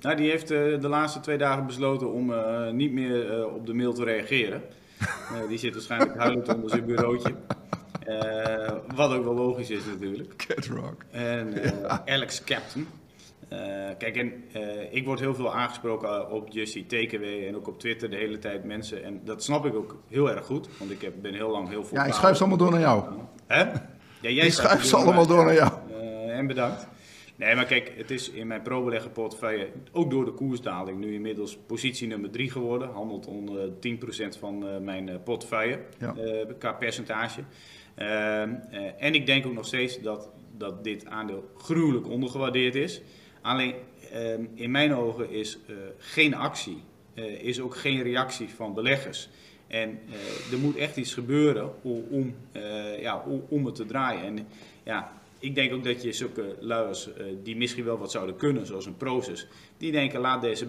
[0.00, 3.74] nou, die heeft uh, de laatste twee dagen besloten om uh, niet meer op de
[3.74, 4.62] mail te reageren.
[5.48, 7.34] die zit waarschijnlijk huilend onder zijn bureautje.
[8.94, 10.34] Wat ook wel logisch is natuurlijk.
[10.46, 11.04] Cat Rock.
[11.10, 12.02] En ja.
[12.06, 12.86] Alex Captain.
[13.52, 13.58] Uh,
[13.98, 18.10] kijk, en uh, ik word heel veel aangesproken op Justy TKW en ook op Twitter
[18.10, 19.04] de hele tijd mensen.
[19.04, 21.84] En dat snap ik ook heel erg goed, want ik heb, ben heel lang heel
[21.84, 21.98] veel.
[21.98, 23.04] Ja, ik schuif ze allemaal door naar jou.
[23.46, 23.62] Hè?
[24.20, 25.72] Ja, jij ik schuif ze allemaal door naar jou.
[25.90, 26.86] Uh, en bedankt.
[27.36, 32.06] Nee, maar kijk, het is in mijn pro-beleggerportefeuille, ook door de koersdaling, nu inmiddels positie
[32.06, 32.88] nummer 3 geworden.
[32.88, 36.14] Handelt onder 10% van mijn portefeuille, ja.
[36.58, 37.40] qua percentage.
[38.98, 43.00] En ik denk ook nog steeds dat, dat dit aandeel gruwelijk ondergewaardeerd is.
[43.40, 43.74] Alleen
[44.12, 46.82] ehm, in mijn ogen is uh, geen actie,
[47.14, 49.28] uh, is ook geen reactie van beleggers.
[49.66, 49.98] En
[50.52, 52.34] er moet echt iets gebeuren om, om,
[53.00, 54.22] ja, om, het te draaien.
[54.22, 54.46] En
[54.82, 57.08] ja, ik denk ook dat je zulke luiers
[57.42, 60.66] die misschien wel wat zouden kunnen, zoals een proces, die denken laat deze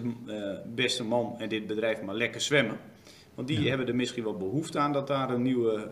[0.74, 2.78] beste man en dit bedrijf maar lekker zwemmen.
[3.34, 5.90] Want die hebben er misschien wel behoefte aan dat daar een nieuwe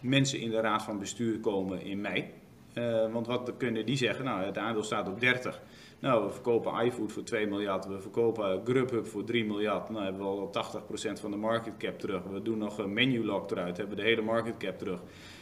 [0.00, 2.24] mensen in de raad van bestuur komen in mei.
[3.12, 4.24] want wat kunnen die zeggen?
[4.24, 5.60] Nou, het aandeel staat op 30.
[6.00, 9.90] Nou, we verkopen iFood voor 2 miljard, we verkopen Grubhub voor 3 miljard.
[9.90, 10.50] Nou hebben we al
[11.18, 12.22] 80% van de market cap terug.
[12.22, 15.00] We doen nog een Menulog eruit, hebben we de hele market cap terug.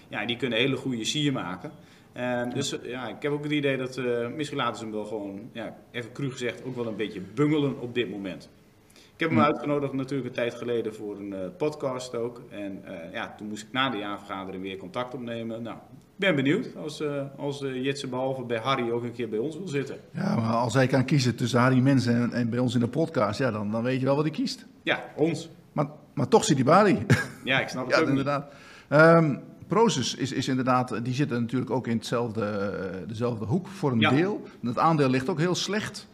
[0.08, 1.72] Ja, die kunnen hele goede sier maken.
[2.16, 5.04] Uh, dus ja, ik heb ook het idee dat uh, misschien laten ze hem wel
[5.04, 8.50] gewoon, ja, even cru gezegd, ook wel een beetje bungelen op dit moment.
[9.18, 12.42] Ik heb hem uitgenodigd natuurlijk een tijd geleden voor een uh, podcast ook.
[12.50, 15.62] En uh, ja, toen moest ik na de jaarvergadering weer contact opnemen.
[15.62, 15.76] Nou,
[16.16, 19.68] ben benieuwd als, uh, als Jitse behalve bij Harry ook een keer bij ons wil
[19.68, 19.96] zitten.
[20.10, 22.88] Ja, maar als hij kan kiezen tussen Harry Mensen en, en, bij ons in de
[22.88, 24.66] podcast, ja, dan, dan weet je wel wat hij kiest.
[24.82, 25.48] Ja, ons.
[25.72, 27.06] Maar, maar toch zit hij Barry.
[27.44, 28.52] Ja, ik snap het ja, ook inderdaad.
[28.90, 32.70] Um, Proces is, is inderdaad, die zitten natuurlijk ook in hetzelfde,
[33.06, 34.10] dezelfde hoek voor een ja.
[34.10, 34.42] deel.
[34.62, 36.08] Het aandeel ligt ook heel slecht.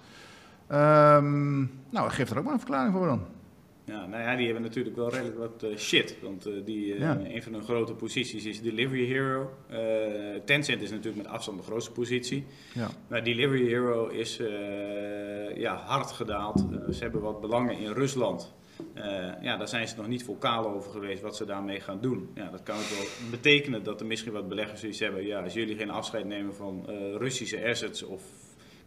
[0.73, 3.27] Um, nou, geef er ook maar een verklaring voor dan.
[3.87, 6.17] Ja, nou ja, die hebben natuurlijk wel redelijk wat uh, shit.
[6.23, 7.19] Want uh, die, uh, ja.
[7.25, 9.51] een van hun grote posities is Delivery Hero.
[10.45, 12.45] Tencent is natuurlijk met afstand de grootste positie.
[12.75, 12.89] Ja.
[13.09, 14.41] Maar Delivery Hero is
[15.55, 16.65] ja, hard gedaald.
[16.91, 18.53] ze hebben wat belangen in Rusland.
[19.41, 22.29] ja, daar zijn ze nog niet vocaal over geweest wat ze daarmee gaan doen.
[22.35, 25.27] Ja, dat kan ook wel betekenen dat er misschien wat beleggers iets hebben.
[25.27, 26.87] Ja, als jullie geen afscheid nemen van
[27.19, 28.23] Russische assets of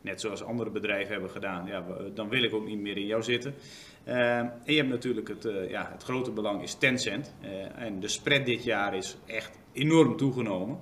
[0.07, 3.23] net zoals andere bedrijven hebben gedaan, ja, dan wil ik ook niet meer in jou
[3.23, 3.53] zitten.
[4.07, 7.33] Uh, en je hebt natuurlijk het, uh, ja, het grote belang is Tencent.
[7.43, 10.79] Uh, en de spread dit jaar is echt enorm toegenomen.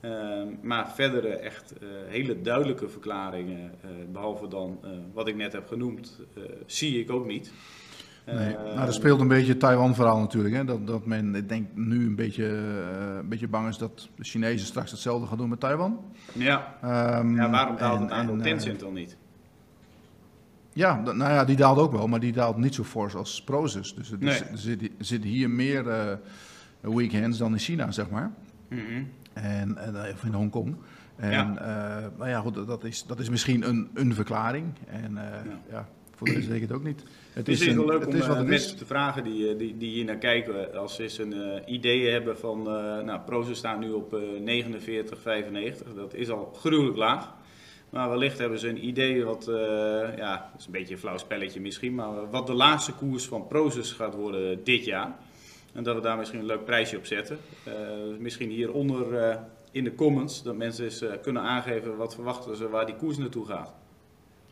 [0.00, 1.74] Ehm, maar verdere echt
[2.06, 3.74] hele duidelijke verklaringen,
[4.12, 4.80] behalve dan
[5.12, 6.20] wat ik net heb genoemd,
[6.66, 7.52] zie ik ook niet.
[8.26, 10.54] Nee, nou, er speelt een beetje het Taiwan-verhaal natuurlijk.
[10.54, 10.64] Hè?
[10.64, 12.46] Dat, dat men, ik denk, nu een beetje,
[13.20, 16.00] een beetje bang is dat de Chinezen straks hetzelfde gaan doen met Taiwan.
[16.32, 16.76] Ja,
[17.18, 19.16] um, ja waarom daalt het aandeel Tencent dan niet?
[20.72, 23.94] Ja, nou ja, die daalt ook wel, maar die daalt niet zo fors als Prozus.
[23.94, 24.90] Dus er, nee.
[24.98, 28.30] zit, hier meer uh, weekends dan in China, zeg maar.
[28.68, 29.08] Mm -hmm.
[29.32, 30.76] En, en of in Hongkong.
[31.16, 31.48] En ja.
[31.50, 34.66] Uh, nou ja, goed, dat is, dat is misschien een, een verklaring.
[34.86, 35.58] En uh, ja.
[35.70, 35.88] ja.
[36.16, 37.02] Voor de rest weet ik het ook niet.
[37.32, 40.04] Het is, het is wel leuk om uh, mensen te vragen die, die, die hier
[40.04, 40.74] naar kijken.
[40.74, 42.64] Als ze een uh, idee hebben van, uh,
[43.02, 44.20] nou, Prozus staat nu op
[45.80, 45.94] 49,95.
[45.94, 47.34] Dat is al gruwelijk laag.
[47.90, 49.56] Maar wellicht hebben ze een idee wat, uh,
[50.16, 53.46] ja, dat is een beetje een flauw spelletje misschien, maar wat de laatste koers van
[53.46, 55.16] Prozus gaat worden dit jaar.
[55.72, 57.38] En dat we daar misschien een leuk prijsje op zetten.
[57.68, 57.74] Uh,
[58.18, 59.36] misschien hieronder uh,
[59.70, 63.46] in de comments, dat mensen eens kunnen aangeven wat verwachten ze waar die koers naartoe
[63.46, 63.74] gaat.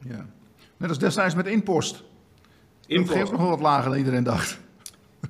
[0.08, 0.26] Ja,
[0.84, 2.02] net als destijds met Inpost.
[2.86, 3.08] Inpost.
[3.08, 4.58] Dat geeft nog wat lager dan iedereen dacht.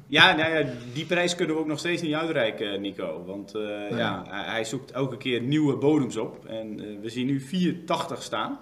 [0.07, 3.25] Ja, nou ja, die prijs kunnen we ook nog steeds niet uitreiken, Nico.
[3.27, 3.95] Want uh, nee.
[3.95, 6.45] ja, hij zoekt elke keer nieuwe bodems op.
[6.47, 8.59] En uh, we zien nu 4,80 staan.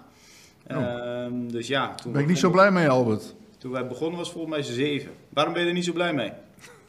[0.67, 0.77] Oh.
[0.77, 3.35] Uh, dus ja, toen ben ik niet zo blij mee, Albert.
[3.57, 5.11] Toen wij begonnen was volgens mij 7.
[5.29, 6.31] Waarom ben je er niet zo blij mee?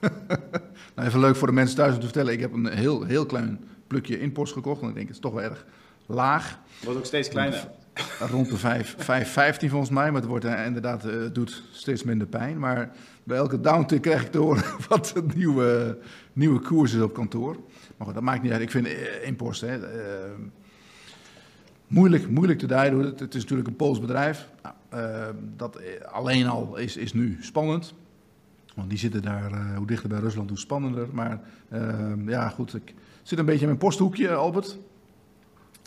[0.95, 2.33] nou, even leuk voor de mensen thuis om te vertellen.
[2.33, 4.83] Ik heb een heel, heel klein plukje inpost gekocht.
[4.83, 5.67] En ik denk, het is toch wel erg
[6.07, 6.59] laag.
[6.83, 7.69] Wordt ook steeds kleiner.
[8.31, 10.11] Rond de 5, 5,15 volgens mij.
[10.11, 12.59] Maar het wordt uh, inderdaad, uh, doet steeds minder pijn.
[12.59, 12.91] Maar
[13.25, 15.99] bij elke downtick krijg ik te horen wat een nieuwe,
[16.33, 17.57] nieuwe koers is op kantoor.
[17.97, 18.61] Maar goed, dat maakt niet uit.
[18.61, 19.79] Ik vind uh, Inpost hè,
[21.87, 22.99] moeilijk, moeilijk te duiden.
[22.99, 24.49] Het, het is natuurlijk een Pools bedrijf.
[24.63, 25.81] Nou, dat
[26.13, 27.95] alleen al is, is nu spannend.
[28.75, 31.09] Want die zitten daar, hoe dichter bij Rusland, hoe spannender.
[31.13, 31.41] Maar
[32.27, 34.79] ja, goed, ik zit een beetje in mijn posthoekje, Albert.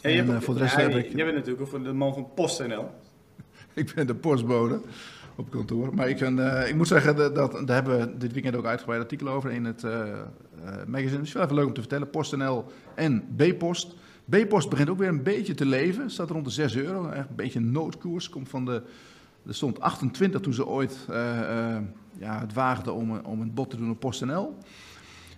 [0.02, 1.16] Ja, en, ook, voor de rest ja, heb ik...
[1.16, 2.92] Jij bent natuurlijk de man van PostNL.
[3.74, 4.80] ik ben de postbode.
[5.36, 5.96] op kantoor.
[5.96, 6.20] Maar ik,
[6.68, 9.66] ik moet zeggen, dat, dat, daar hebben we dit weekend ook uitgebreid artikel over in
[9.66, 9.84] het
[10.88, 11.22] magazine.
[11.22, 12.10] Dus wel even leuk om te vertellen.
[12.10, 13.96] PostNL en B-Post.
[14.30, 16.10] B-Post begint ook weer een beetje te leven.
[16.10, 17.10] Staat rond de 6 euro.
[17.10, 18.30] Echt een beetje een noodkoers.
[18.30, 18.82] Komt van de,
[19.48, 20.98] er stond 28 toen ze ooit
[22.20, 24.58] ja, het waagden om, om een bod te doen op PostNL.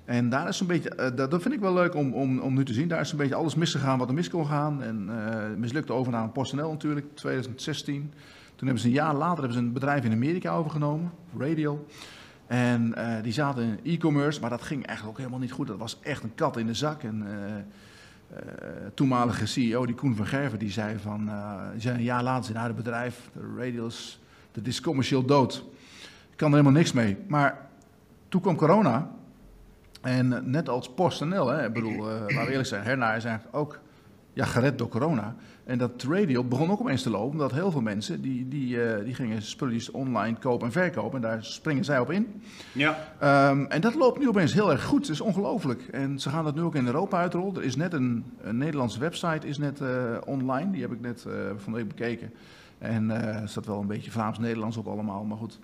[0.10, 2.66] En daar is een beetje, uh, dat, vind ik wel leuk om, om, om nu
[2.66, 2.88] te zien.
[2.88, 4.84] Daar is een beetje alles misgegaan wat er mis kon gaan.
[4.84, 8.14] En uh, mislukte overname PostNL natuurlijk, 2016.
[8.56, 11.86] Toen hebben ze een jaar later hebben ze een bedrijf in Amerika overgenomen, Radio.
[12.48, 15.68] En uh, die zaten in e-commerce, maar dat ging eigenlijk ook helemaal niet goed.
[15.68, 17.04] Dat was echt een kat in de zak.
[17.04, 17.28] En
[18.94, 21.30] toenmalige CEO, die Koen van Gerven, die zei van,
[21.78, 23.88] zei een jaar later, naar het bedrijf, de
[24.52, 25.66] dat is commercieel dood.
[26.32, 27.18] Ik kan er helemaal niks mee.
[27.28, 27.68] Maar
[28.30, 29.18] toen kwam corona
[30.02, 33.24] en eh, net als PostNL, hè, ik bedoel, uh, laten we eerlijk zijn, Herna is
[33.24, 33.80] eigenlijk ook
[34.34, 35.36] ja, gered door corona.
[35.64, 39.04] En dat radio begon ook opeens te lopen, omdat heel veel mensen die, die, uh,
[39.04, 41.16] die gingen spulletjes online kopen en verkopen.
[41.16, 42.42] En daar springen zij op in.
[42.72, 42.98] Ja.
[43.50, 45.02] Um, en dat loopt nu opeens heel erg goed.
[45.02, 45.82] Het is ongelooflijk.
[45.92, 47.56] En ze gaan dat nu ook in Europa uitrollen.
[47.56, 49.90] Er is net een, een Nederlandse website is net uh,
[50.26, 50.72] online.
[50.72, 52.34] Die heb ik net uh, van de week bekeken.
[52.78, 55.60] En er staat wel een beetje Vlaams-Nederlands op allemaal, maar goed.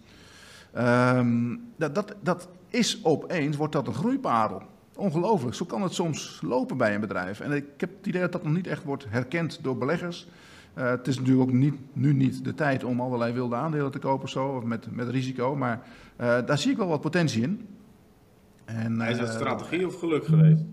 [0.77, 4.61] Um, dat, dat, dat is opeens, wordt dat een groeiparel.
[4.95, 7.39] Ongelooflijk, zo kan het soms lopen bij een bedrijf.
[7.39, 10.27] En ik heb het idee dat dat nog niet echt wordt herkend door beleggers.
[10.77, 13.99] Uh, het is natuurlijk ook niet, nu niet de tijd om allerlei wilde aandelen te
[13.99, 15.81] kopen zo, of met, met risico, maar
[16.21, 17.67] uh, daar zie ik wel wat potentie in.
[18.65, 20.63] En, is dat uh, strategie of geluk geweest?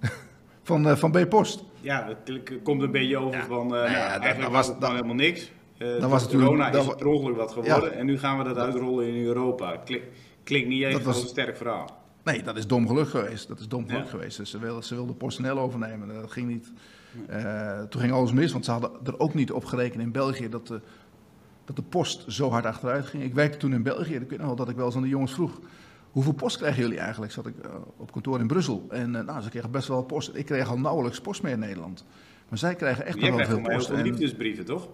[0.62, 1.64] van, van B-Post.
[1.80, 3.46] Ja, het komt een beetje over ja.
[3.46, 5.52] van, nou, ja, eigenlijk was het dan helemaal niks.
[5.78, 9.06] Uh, dat was corona is het ongeluk wat geworden en nu gaan we dat uitrollen
[9.06, 9.82] in Europa.
[10.42, 12.04] Klinkt niet echt was, een sterk verhaal.
[12.24, 13.48] Nee, dat is dom geluk geweest.
[13.48, 14.36] Dat is dom geluk geweest.
[14.36, 16.08] Dus ze wilden, ze wilden PostNL overnemen.
[16.08, 16.72] Dat ging niet.
[17.30, 20.48] Uh, toen ging alles mis, want ze hadden er ook niet op gerekend in België
[20.48, 20.80] dat de,
[21.64, 23.22] dat de post zo hard achteruit ging.
[23.22, 24.14] Ik werkte toen in België.
[24.14, 25.60] Ik weet nog wel dat ik wel eens aan de jongens vroeg.
[26.10, 27.32] Hoeveel post krijgen jullie eigenlijk?
[27.32, 28.86] Zat ik uh, op kantoor in Brussel.
[28.88, 30.30] En uh, nou, ze kregen best wel post.
[30.34, 32.04] Ik kreeg al nauwelijks post meer in Nederland.
[32.48, 33.88] Maar zij krijgen echt wel veel post.
[33.88, 34.88] Jij liefdesbrieven, toch?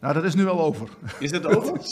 [0.00, 0.88] Nou, dat is nu al over.
[1.18, 1.80] Is dat over?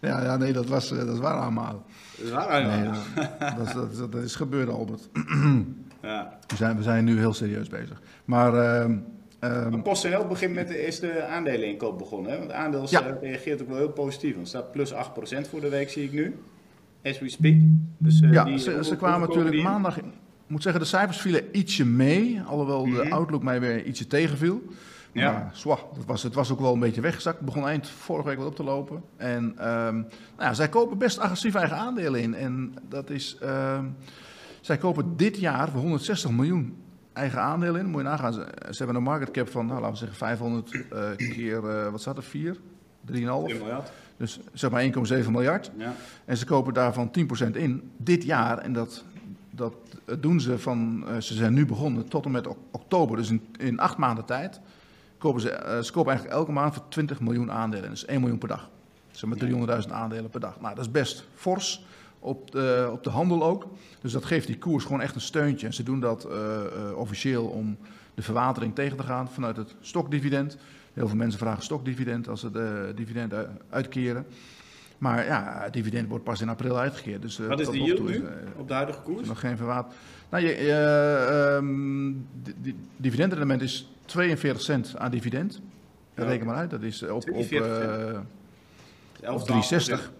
[0.00, 1.82] Ja, ja nee, dat, was, dat is waar aanmalen.
[2.16, 3.02] Dat is waar aanmalen?
[3.14, 5.08] Nee, dat, dat, dat, dat, is gebeurd, Albert.
[6.02, 6.38] ja.
[6.46, 8.00] we, zijn, we zijn nu heel serieus bezig.
[8.24, 8.54] Maar...
[8.54, 8.96] Uh,
[9.40, 12.32] um, PostNL begint met de eerste aandeleninkoop begonnen.
[12.32, 12.38] Hè?
[12.38, 13.18] Want aandeel ja.
[13.20, 14.34] reageert ook wel heel positief.
[14.34, 14.92] Want het staat plus
[15.46, 16.36] 8% voor de week, zie ik nu.
[17.02, 17.54] As we speak.
[17.98, 19.98] Dus, uh, ja, die, ze, ze kwamen natuurlijk maandag...
[19.98, 22.40] Ik moet zeggen, de cijfers vielen ietsje mee.
[22.46, 23.00] Alhoewel mm -hmm.
[23.00, 23.12] de mhm.
[23.12, 24.62] outlook mij weer ietsje tegenviel.
[25.20, 25.52] Ja.
[25.64, 27.36] Maar dat was, het was ook wel een beetje weggezakt.
[27.36, 29.02] Het begon eind vorige week wat op te lopen.
[29.16, 30.06] En um, nou
[30.38, 32.34] ja, zij kopen best agressief eigen aandelen in.
[32.34, 33.96] En dat is, um,
[34.60, 36.76] zij kopen dit jaar voor 160 miljoen
[37.12, 37.86] eigen aandelen in.
[37.86, 40.72] Moet je nagaan, ze, ze hebben een market cap van, nou, laten we zeggen, 500
[40.72, 40.82] uh,
[41.16, 42.56] keer, uh, wat staat er, 4?
[43.12, 43.12] 3,5?
[43.12, 43.92] miljard.
[44.16, 45.70] Dus zeg maar 1,7 miljard.
[45.76, 45.94] Ja.
[46.24, 47.10] En ze kopen daarvan
[47.46, 48.58] 10% in dit jaar.
[48.58, 49.04] En dat,
[49.50, 49.74] dat
[50.20, 53.16] doen ze van, uh, ze zijn nu begonnen tot en met oktober.
[53.16, 54.60] Dus in, in acht maanden tijd
[55.18, 57.90] kopen ze, uh, ze kopen eigenlijk elke maand voor 20 miljoen aandelen.
[57.90, 58.68] Dus 1 miljoen per dag.
[59.10, 60.60] Zeg maar 300.000 aandelen per dag.
[60.60, 61.84] Nou, dat is best fors
[62.18, 63.66] op de, op de handel ook.
[64.00, 65.66] Dus dat geeft die koers gewoon echt een steuntje.
[65.66, 67.76] En ze doen dat uh, uh, officieel om
[68.14, 70.56] de verwatering tegen te gaan vanuit het stokdividend.
[70.92, 73.34] Heel veel mensen vragen stokdividend als ze de dividend
[73.70, 74.26] uitkeren.
[74.98, 77.22] Maar ja, het dividend wordt pas in april uitgekeerd.
[77.22, 78.24] Dus, Wat is de yield nu
[78.56, 79.28] op de huidige koers?
[79.28, 79.94] Nog geen verwaat.
[80.30, 80.72] Nou, je,
[81.60, 82.26] um,
[82.96, 85.60] dividendrendement is 42 cent aan dividend.
[86.14, 86.24] Ja.
[86.24, 87.60] Reken maar uit, dat is op, op, uh,
[89.20, 90.12] 11, 360.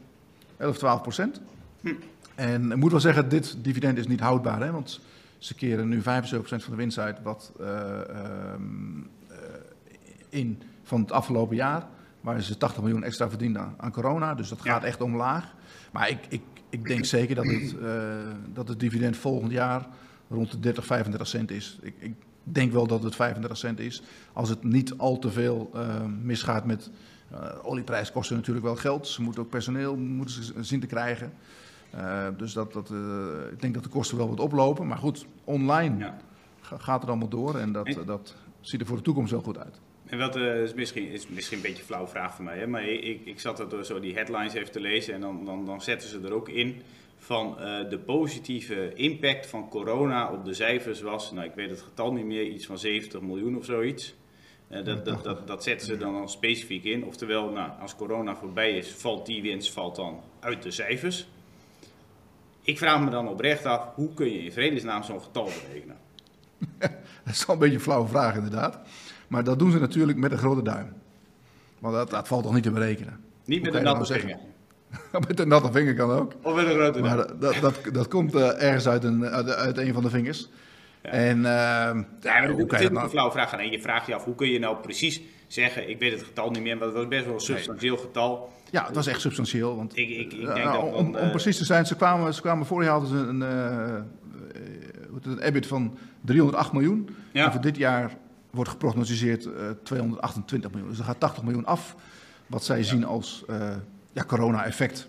[0.56, 1.40] 11, 12 procent.
[1.80, 1.94] Hm.
[2.34, 4.60] En ik moet wel zeggen, dit dividend is niet houdbaar.
[4.60, 5.00] Hè, want
[5.38, 8.00] ze keren nu 75% van de winst uit wat, uh,
[8.54, 9.36] um, uh,
[10.28, 11.86] in van het afgelopen jaar.
[12.20, 14.34] Waar ze 80 miljoen extra verdienden aan, aan corona.
[14.34, 14.86] Dus dat gaat ja.
[14.86, 15.54] echt omlaag.
[15.92, 17.90] Maar ik, ik, ik denk zeker dat het, uh,
[18.52, 19.86] dat het dividend volgend jaar
[20.28, 21.78] rond de 30, 35 cent is.
[21.82, 22.14] Ik, ik
[22.52, 24.02] denk wel dat het 35 cent is.
[24.32, 26.90] Als het niet al te veel uh, misgaat met...
[27.32, 29.06] Uh, olieprijs kosten natuurlijk wel geld.
[29.06, 31.32] Ze moeten ook personeel moeten ze zien te krijgen.
[31.94, 32.90] Uh, dus dat, dat,
[33.52, 34.86] ik denk dat de kosten wel wat oplopen.
[34.86, 36.18] Maar goed, online ja.
[36.60, 37.58] gaat het allemaal door.
[37.58, 39.80] En dat, dat ziet er voor de toekomst wel goed uit.
[40.06, 42.66] En wat uh, is, misschien, is misschien een beetje een flauwe vraag voor mij, hè?
[42.66, 45.80] maar ik, ik zat er zo die headlines even te lezen en dan, dan, dan
[45.80, 46.82] zetten ze er ook in
[47.26, 51.80] van uh, de positieve impact van corona op de cijfers was, nou ik weet het
[51.80, 54.14] getal niet meer, iets van 70 miljoen of zoiets.
[54.70, 57.04] Uh, dat, dat, dat, dat zetten ze dan, dan specifiek in.
[57.04, 61.28] Oftewel, nou, als corona voorbij is, valt die winst valt dan uit de cijfers.
[62.62, 65.96] Ik vraag me dan oprecht af, hoe kun je in vredesnaam zo'n getal berekenen?
[67.24, 68.80] dat is wel een beetje een flauwe vraag inderdaad.
[69.28, 70.92] Maar dat doen ze natuurlijk met een grote duim.
[71.78, 73.20] Want dat, dat valt toch niet te berekenen.
[73.44, 74.38] Niet met een natte vinger.
[75.28, 76.32] met een natte vinger kan ook.
[76.42, 80.02] Of met een grote Maar dat, dat, dat, komt ergens uit een, uit, een van
[80.02, 80.48] de vingers.
[81.02, 81.44] En uh,
[82.20, 83.04] ja, hoe kan je dat nou?
[83.04, 83.52] een flauwe vraag.
[83.52, 86.50] En je vraagt je af, hoe kun je nou precies zeggen, ik weet het getal
[86.50, 88.52] niet meer, maar het was best wel een substantieel getal.
[88.70, 89.76] Ja, het was echt substantieel.
[89.76, 92.40] Want, ik, ik, ik denk dat om, om, eh, precies te zijn, ze kwamen, ze
[92.40, 93.40] kwamen vorig jaar hadden een,
[95.22, 97.08] een EBIT van 308 miljoen.
[97.32, 97.44] Ja.
[97.44, 98.16] En voor dit jaar
[98.50, 100.88] wordt geprognosticeerd uh, 228 miljoen.
[100.88, 101.96] Dus er gaat 80 miljoen af,
[102.46, 103.44] wat zij zien als
[104.16, 105.08] ja, corona-effect.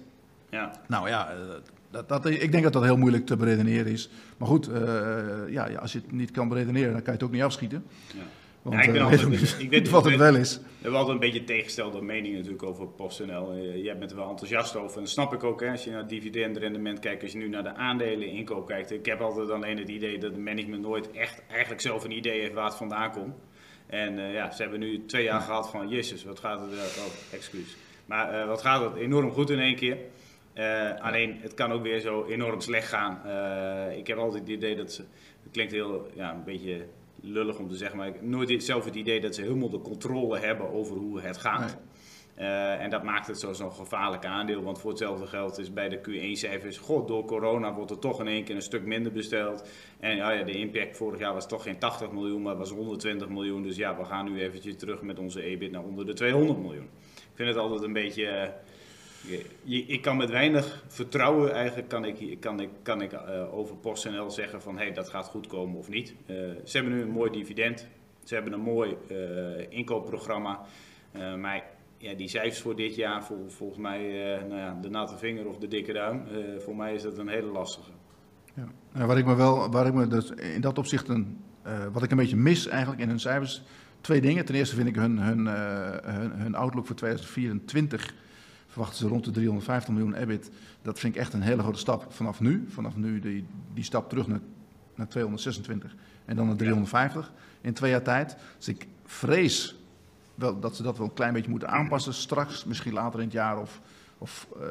[0.50, 0.72] Ja.
[0.88, 1.34] Nou ja,
[1.92, 4.10] dat, dat, ik denk dat dat heel moeilijk te beredeneren is.
[4.38, 4.70] Maar goed,
[5.50, 7.86] ja, ja, als je het niet kan beredeneren, dan kan je het ook niet afschieten.
[8.14, 8.24] Ja.
[8.62, 10.58] Want, ja, ik, ben uh, altijd, ik weet wat het wel is.
[10.58, 13.56] We hebben altijd een beetje tegengestelde meningen natuurlijk over PostNL.
[13.58, 14.98] Jij bent er wel enthousiast over.
[14.98, 15.62] En dat snap ik ook.
[15.62, 18.92] Hè, als je naar dividendrendement kijkt, als je nu naar de aandelen inkoop kijkt.
[18.92, 22.40] Ik heb altijd alleen het idee dat het management nooit echt eigenlijk zelf een idee
[22.40, 23.36] heeft waar het vandaan komt.
[23.88, 27.02] En uh, ja, ze hebben nu twee jaar gehad van, jezus, wat gaat het over?
[27.02, 27.76] Oh, excuus.
[28.08, 29.98] Maar uh, wat gaat het enorm goed in één keer.
[30.54, 33.22] Uh, alleen, het kan ook weer zo enorm slecht gaan.
[33.26, 35.02] Uh, ik heb altijd het idee dat ze,
[35.44, 36.86] het klinkt heel, ja, een beetje
[37.22, 39.82] lullig om te zeggen, maar ik heb nooit zelf het idee dat ze helemaal de
[39.82, 41.78] controle hebben over hoe het gaat.
[42.40, 45.98] Uh, en dat maakt het zo'n gevaarlijk aandeel, want voor hetzelfde geld is bij de
[45.98, 49.70] Q1-cijfers, god, door corona wordt er toch in één keer een stuk minder besteld.
[50.00, 53.64] En ja, de impact vorig jaar was toch geen 80 miljoen, maar was 120 miljoen.
[53.64, 56.90] Dus ja, we gaan nu eventjes terug met onze EBIT naar onder de 200 miljoen.
[57.38, 58.54] Vind het altijd een beetje
[59.66, 64.32] ik kan met weinig vertrouwen eigenlijk kan ik, kan ik, kan ik uh, over PostNL
[64.32, 66.10] zeggen van hey, dat gaat goed komen of niet.
[66.10, 67.88] Uh, ze hebben nu een mooi dividend.
[68.24, 68.98] Ze hebben een mooi
[69.70, 70.62] inkoopprogramma.
[71.38, 71.64] maar
[71.98, 74.00] ja, die cijfers voor dit jaar, vol, volgens mij
[74.48, 76.24] nou ja, de natte vinger of de dikke duim,
[76.60, 77.92] voor mij is dat een hele lastige.
[78.54, 79.06] Ja.
[79.06, 81.44] Waar ik me wel, waar ik me dus in dat opzicht een,
[81.92, 83.64] wat ik een beetje mis eigenlijk in hun cijfers,
[84.02, 84.46] twee dingen.
[84.46, 88.14] Ten eerste vind ik hun, hun, hun, hun outlook voor 2024
[88.68, 90.52] verwachten ze rond de 350 miljoen EBIT.
[90.82, 92.66] Dat vind ik echt een hele grote stap vanaf nu.
[92.70, 94.40] Vanaf nu die, die stap terug naar,
[94.96, 97.32] naar 226 en dan naar 350
[97.62, 98.36] in twee jaar tijd.
[98.58, 99.76] Dus ik vrees
[100.36, 103.34] wel dat ze dat wel een klein beetje moeten aanpassen straks, misschien later in het
[103.34, 103.82] jaar of,
[104.18, 104.64] of uh,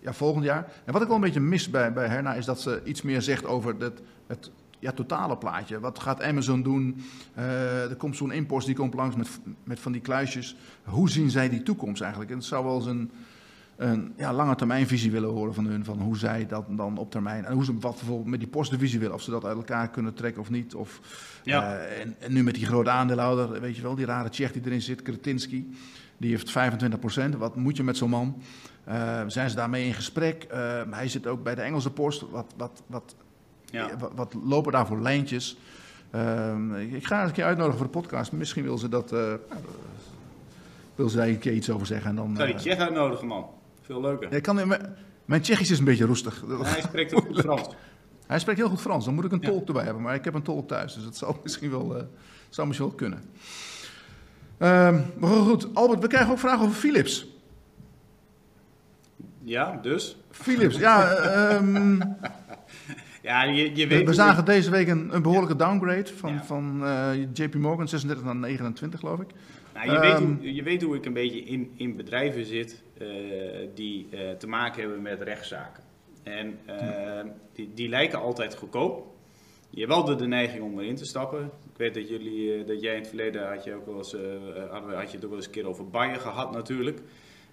[0.00, 0.72] ja, volgend jaar.
[0.84, 3.22] En wat ik wel een beetje mis bij, bij Herna is dat ze iets meer
[3.22, 4.50] zegt over het, het
[4.84, 5.80] ja, totale plaatje.
[5.80, 6.96] Wat gaat Amazon doen?
[7.38, 9.28] Uh, er komt zo'n impost die komt langs met,
[9.64, 10.56] met van die kluisjes.
[10.82, 12.30] Hoe zien zij die toekomst eigenlijk?
[12.30, 13.10] En het zou wel eens een,
[13.76, 15.84] een ja, lange termijn visie willen horen van hun.
[15.84, 17.44] Van hoe zij dat dan op termijn.
[17.44, 19.14] En hoe ze wat bijvoorbeeld met die postdivisie willen.
[19.14, 20.74] Of ze dat uit elkaar kunnen trekken of niet.
[20.74, 21.00] Of,
[21.44, 21.74] ja.
[21.74, 24.62] uh, en, en, nu met die grote aandeelhouder, weet je wel, die rare Tsjech die
[24.64, 25.64] erin zit, Kretinsky.
[26.16, 26.54] Die heeft
[27.34, 27.38] 25%.
[27.38, 28.42] Wat moet je met zo'n man?
[28.88, 30.46] Uh, zijn ze daarmee in gesprek?
[30.90, 32.30] hij zit ook bij de Engelse post.
[32.30, 33.14] Wat, wat, wat
[33.74, 33.96] ja.
[33.98, 35.56] Wat, wat, lopen daar voor lijntjes?
[36.14, 38.32] Uh, ik ga eens een keer uitnodigen voor de podcast.
[38.32, 39.12] Misschien wil ze dat.
[39.12, 39.32] Uh,
[40.94, 42.10] wil ze daar een keer iets over zeggen.
[42.10, 43.46] En dan, Ga die Tsjech uitnodigen, man.
[43.82, 44.32] Veel leuker.
[44.32, 46.44] Ja, kan, mijn, mijn Tsjechisch is een beetje roestig.
[46.62, 47.68] hij spreekt ook goed Frans.
[48.26, 49.04] Hij spreekt heel goed Frans.
[49.04, 50.02] Dan moet ik een tolk erbij hebben.
[50.02, 50.94] Maar ik heb een tolk thuis.
[50.94, 52.08] Dus dat zal misschien wel,
[52.48, 53.22] zou misschien wel kunnen.
[54.58, 57.26] Uh, maar goed, Albert, we krijgen ook vragen over Philips.
[59.42, 60.16] Ja, dus?
[60.30, 61.16] Philips, ja.
[61.54, 61.98] Um,
[63.24, 67.10] Ja, je, je weet we, zagen deze week een, een behoorlijke downgrade van, van uh,
[67.32, 69.28] JP Morgan, 36 naar 29 geloof ik.
[69.74, 72.82] Nou, je, weet hoe, ehm, je weet hoe ik een beetje in, in bedrijven zit
[72.98, 73.08] uh,
[73.74, 75.82] die uh, te maken hebben met rechtszaken.
[76.22, 76.58] En
[77.52, 79.14] die, die lijken altijd goedkoop.
[79.70, 81.44] Je hebt wel de, neiging om erin te stappen.
[81.44, 84.16] Ik weet dat, jullie, dat jij in het verleden had je, ook wel eens,
[84.94, 87.00] had je het ook wel eens een keer over Bayer gehad natuurlijk.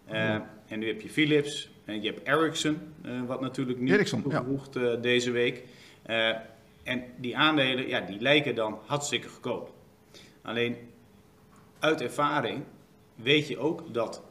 [0.05, 4.82] En nu heb je Philips, je hebt Ericsson, uh, wat natuurlijk Ericsson, toegevoegd ja.
[4.82, 5.63] uh, deze week.
[6.10, 6.36] Uh,
[6.84, 9.73] en die aandelen, ja, die lijken dan hartstikke goedkoop.
[10.41, 10.75] Alleen
[11.80, 12.63] uit ervaring
[13.15, 14.23] weet je ook dat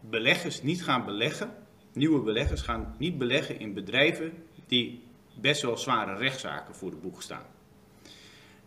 [0.00, 1.50] beleggers niet gaan beleggen,
[1.92, 4.32] nieuwe beleggers gaan niet beleggen in bedrijven
[4.66, 5.02] die
[5.40, 7.46] best wel zware rechtszaken voor de boeg staan.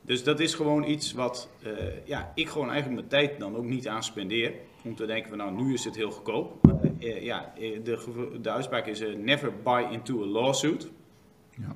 [0.02, 1.72] Dus dat is gewoon iets wat uh,
[2.06, 4.54] ja, ik gewoon eigenlijk mijn tijd dan ook niet aan spendeer.
[4.84, 6.68] Om te denken van nou, nu is het heel goedkoop.
[7.00, 10.90] Uh, ja, de, de uitspraak is uh, never buy into a lawsuit.
[11.58, 11.76] Ja.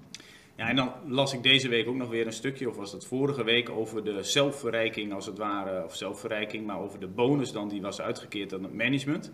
[0.55, 3.05] ja, en dan las ik deze week ook nog weer een stukje, of was dat
[3.05, 5.83] vorige week, over de zelfverrijking als het ware.
[5.85, 9.31] Of zelfverrijking, maar over de bonus dan die was uitgekeerd aan het management.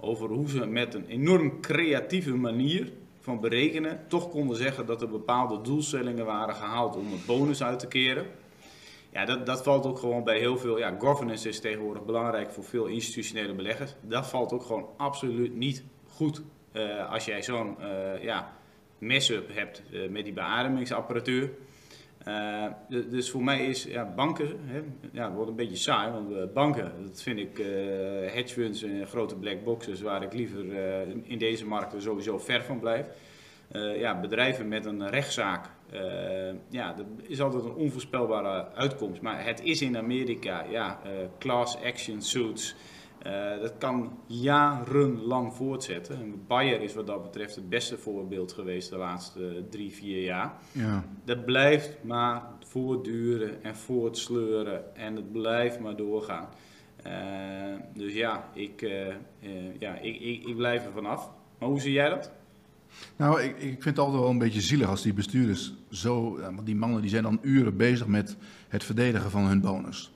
[0.00, 5.08] Over hoe ze met een enorm creatieve manier van berekenen toch konden zeggen dat er
[5.08, 8.26] bepaalde doelstellingen waren gehaald om een bonus uit te keren.
[9.14, 10.78] Ja, dat, dat valt ook gewoon bij heel veel.
[10.78, 13.94] Ja, governance is tegenwoordig belangrijk voor veel institutionele beleggers.
[14.00, 16.42] Dat valt ook gewoon absoluut niet goed
[16.72, 18.52] uh, als jij zo'n uh, ja,
[18.98, 21.50] mess-up hebt uh, met die beademingsapparatuur.
[22.28, 26.52] Uh, dus voor mij is ja, banken, hè, ja, het wordt een beetje saai, want
[26.52, 27.56] banken, dat vind ik
[28.32, 30.64] hedge funds en grote black boxes waar ik liever
[31.22, 33.06] in deze markten sowieso ver van blijf.
[33.96, 35.70] ja, bedrijven met een rechtszaak,
[36.68, 39.20] ja, dat is altijd een onvoorspelbare uitkomst.
[39.20, 41.00] Maar het is in Amerika, ja,
[41.38, 42.76] class action suits,
[43.26, 46.44] uh, dat kan jarenlang voortzetten.
[46.46, 50.52] Bayer is wat dat betreft het beste voorbeeld geweest de laatste drie, vier jaar.
[50.72, 51.04] Ja.
[51.24, 56.48] Dat blijft maar voortduren en voortsleuren en het blijft maar doorgaan.
[57.06, 57.12] Uh,
[57.94, 59.14] dus ja, ik, uh,
[59.78, 61.30] ja ik, ik, ik blijf er vanaf.
[61.58, 62.32] Maar hoe zie jij dat?
[63.16, 66.38] Nou, ik, ik vind het altijd wel een beetje zielig als die bestuurders zo...
[66.40, 68.36] Want die mannen die zijn dan uren bezig met
[68.68, 70.12] het verdedigen van hun bonus.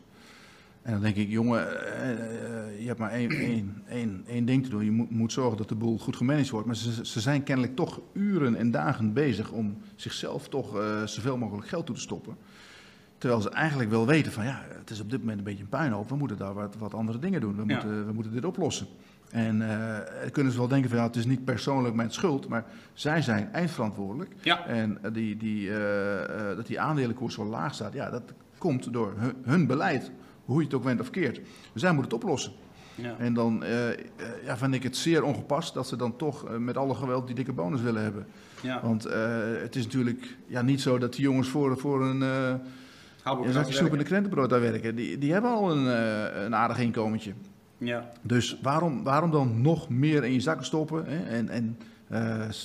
[0.88, 4.64] En dan denk ik, jongen, eh, eh, je hebt maar één, één, één, één ding
[4.64, 4.84] te doen.
[4.84, 6.66] Je moet, moet, zorgen dat de boel goed gemanaged wordt.
[6.66, 11.36] Maar ze, ze, zijn kennelijk toch uren en dagen bezig om zichzelf toch uh, zoveel
[11.36, 12.36] mogelijk geld toe te stoppen.
[13.18, 15.68] Terwijl ze eigenlijk wel weten van, ja, het is op dit moment een beetje een
[15.68, 16.08] puinhoop.
[16.08, 17.56] We moeten daar wat, wat andere dingen doen.
[17.56, 18.86] We, moeten, we moeten dit oplossen.
[19.30, 19.96] En uh,
[20.32, 22.48] kunnen ze wel denken van, ja, het is niet persoonlijk mijn schuld.
[22.48, 24.34] Maar zij zijn eindverantwoordelijk.
[24.40, 24.66] Ja.
[24.66, 25.70] En die, die,
[26.56, 28.22] dat die aandelenkoers zo laag staat, ja, dat
[28.58, 30.10] komt door hun, hun beleid
[30.44, 31.40] hoe je het ook went of keert.
[31.72, 32.52] Dus zij moeten het oplossen.
[32.94, 33.14] Ja.
[33.18, 33.68] En dan uh,
[34.44, 37.34] ja, vind ik het zeer ongepast dat ze dan toch uh, met alle geweld die
[37.34, 38.26] dikke bonus willen hebben.
[38.62, 38.80] Ja.
[38.82, 39.02] Want
[39.62, 43.92] het is natuurlijk ja, niet zo dat die jongens voor, voor een uh, zakje soep
[43.92, 44.94] in de krentenbrood daar werken.
[44.94, 45.86] Die, die hebben al een,
[46.44, 47.32] een aardig inkomentje.
[47.78, 48.10] Ja.
[48.22, 51.04] Dus waarom, waarom dan nog meer in je zakken stoppen?
[51.06, 51.24] Hè?
[51.24, 51.78] En, en,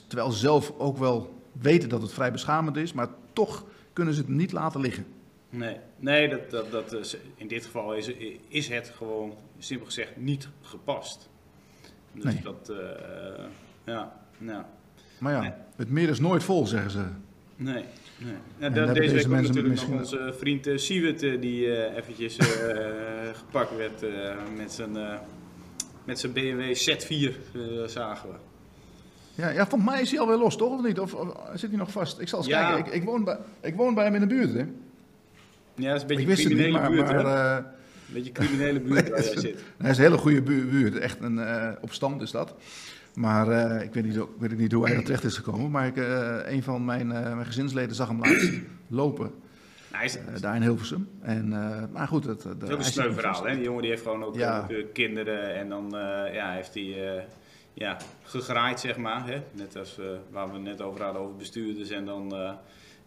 [0.08, 4.20] terwijl ze zelf ook wel weten dat het vrij beschamend is, maar toch kunnen ze
[4.20, 5.06] het niet laten liggen.
[5.50, 8.08] Nee, nee dat, dat, dat is, in dit geval is,
[8.48, 11.30] is het gewoon, simpel gezegd, niet gepast.
[12.12, 12.42] Dus nee.
[12.44, 12.78] dat, uh,
[13.84, 14.64] ja, nou.
[15.18, 17.06] Maar ja, het meer is nooit vol, zeggen ze.
[17.64, 17.84] Nee,
[18.18, 18.36] nee.
[18.58, 22.38] Ja, deze, deze week was natuurlijk nog onze vriend uh, Siewert, uh, die uh, eventjes
[23.34, 24.06] gepakt werd
[24.58, 24.92] met zijn,
[26.04, 27.34] met zijn BMW Z4,
[27.86, 28.36] zagen we.
[29.36, 30.72] Ja, ja, volgens mij is hij alweer los, toch?
[30.72, 31.00] Of niet?
[31.00, 32.20] Of, of zit hij nog vast?
[32.20, 32.78] Ik zal eens kijken.
[32.78, 34.66] Ik, ik, woon bij, ik woon bij hem in de buurt, hè.
[35.76, 37.66] Ja, dat is een beetje een criminele niet, buurt, maar, maar uh,
[38.08, 39.56] Een beetje criminele buurt waar jij zit.
[39.84, 40.98] Is een hele goede buurt.
[40.98, 41.40] Echt een
[41.82, 42.56] opstand is dat.
[43.14, 45.72] Maar uh, ik, weet niet, ik weet niet hoe hij er terecht is gekomen.
[45.72, 45.98] Maar ik,
[46.46, 48.52] een van mijn, mijn gezinsleden zag hem laatst
[48.88, 49.32] lopen.
[49.92, 51.10] Nou, is, daar in Hilversum.
[51.22, 51.50] En,
[51.92, 53.46] maar goed, het, dat is ook een sneu verhaal.
[53.46, 53.56] Hè?
[53.56, 54.68] Die jongen die heeft gewoon ook, ja.
[54.94, 55.56] kinderen.
[55.56, 55.88] En dan
[56.34, 57.26] ja, heeft hij
[57.74, 59.28] ja, gegraaid, zeg maar.
[59.28, 59.42] Hè?
[59.52, 60.00] Net als
[60.30, 61.90] waar we het net over hadden over bestuurders.
[61.90, 62.34] En dan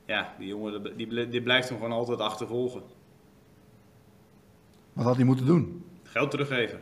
[0.06, 2.82] ja, die jongen die, die blijft hem gewoon altijd achtervolgen.
[4.92, 5.84] Wat had hij moeten doen?
[6.02, 6.80] Geld teruggeven.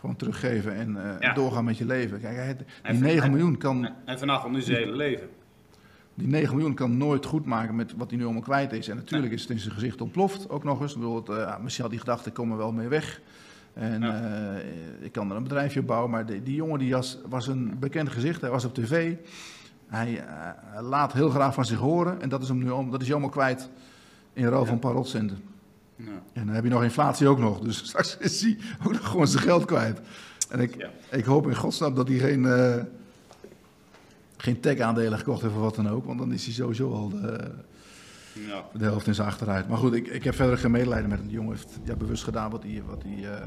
[0.00, 2.20] Gewoon teruggeven en uh, doorgaan met je leven.
[2.20, 2.56] Kijk, hij,
[2.92, 3.88] die 9 miljoen kan...
[4.04, 5.28] En vanaf nu zijn hele leven.
[6.14, 8.88] Die 9 miljoen kan nooit goed maken met wat hij nu allemaal kwijt is.
[8.88, 10.92] En natuurlijk is het in zijn gezicht ontploft ook nog eens.
[10.92, 13.20] Ik bedoel, het, uh, misschien had hij gedacht, ik kom er wel mee weg.
[13.72, 16.10] En uh, ik kan er een bedrijfje op bouwen.
[16.10, 18.40] Maar die, die jongen die was, was een bekend gezicht.
[18.40, 19.14] Hij was op tv.
[19.86, 23.00] Hij uh, laat heel graag van zich horen en dat is hem nu om, dat
[23.00, 23.70] is hij allemaal kwijt
[24.32, 25.49] in ruil van een paar rotcenten.
[26.04, 26.22] Ja.
[26.32, 29.28] En dan heb je nog inflatie ook nog, dus straks is hij ook nog gewoon
[29.28, 30.00] zijn geld kwijt.
[30.48, 32.74] En ik, ik hoop in godsnaam dat hij geen, uh,
[34.36, 37.50] geen tech-aandelen gekocht heeft of wat dan ook, want dan is hij sowieso al de,
[38.32, 38.64] ja.
[38.72, 39.68] de helft in zijn achteruit.
[39.68, 41.28] Maar goed, ik, ik heb verder geen medelijden met hem.
[41.28, 43.46] De jongen heeft ja, bewust gedaan wat hij, wat hij, uh,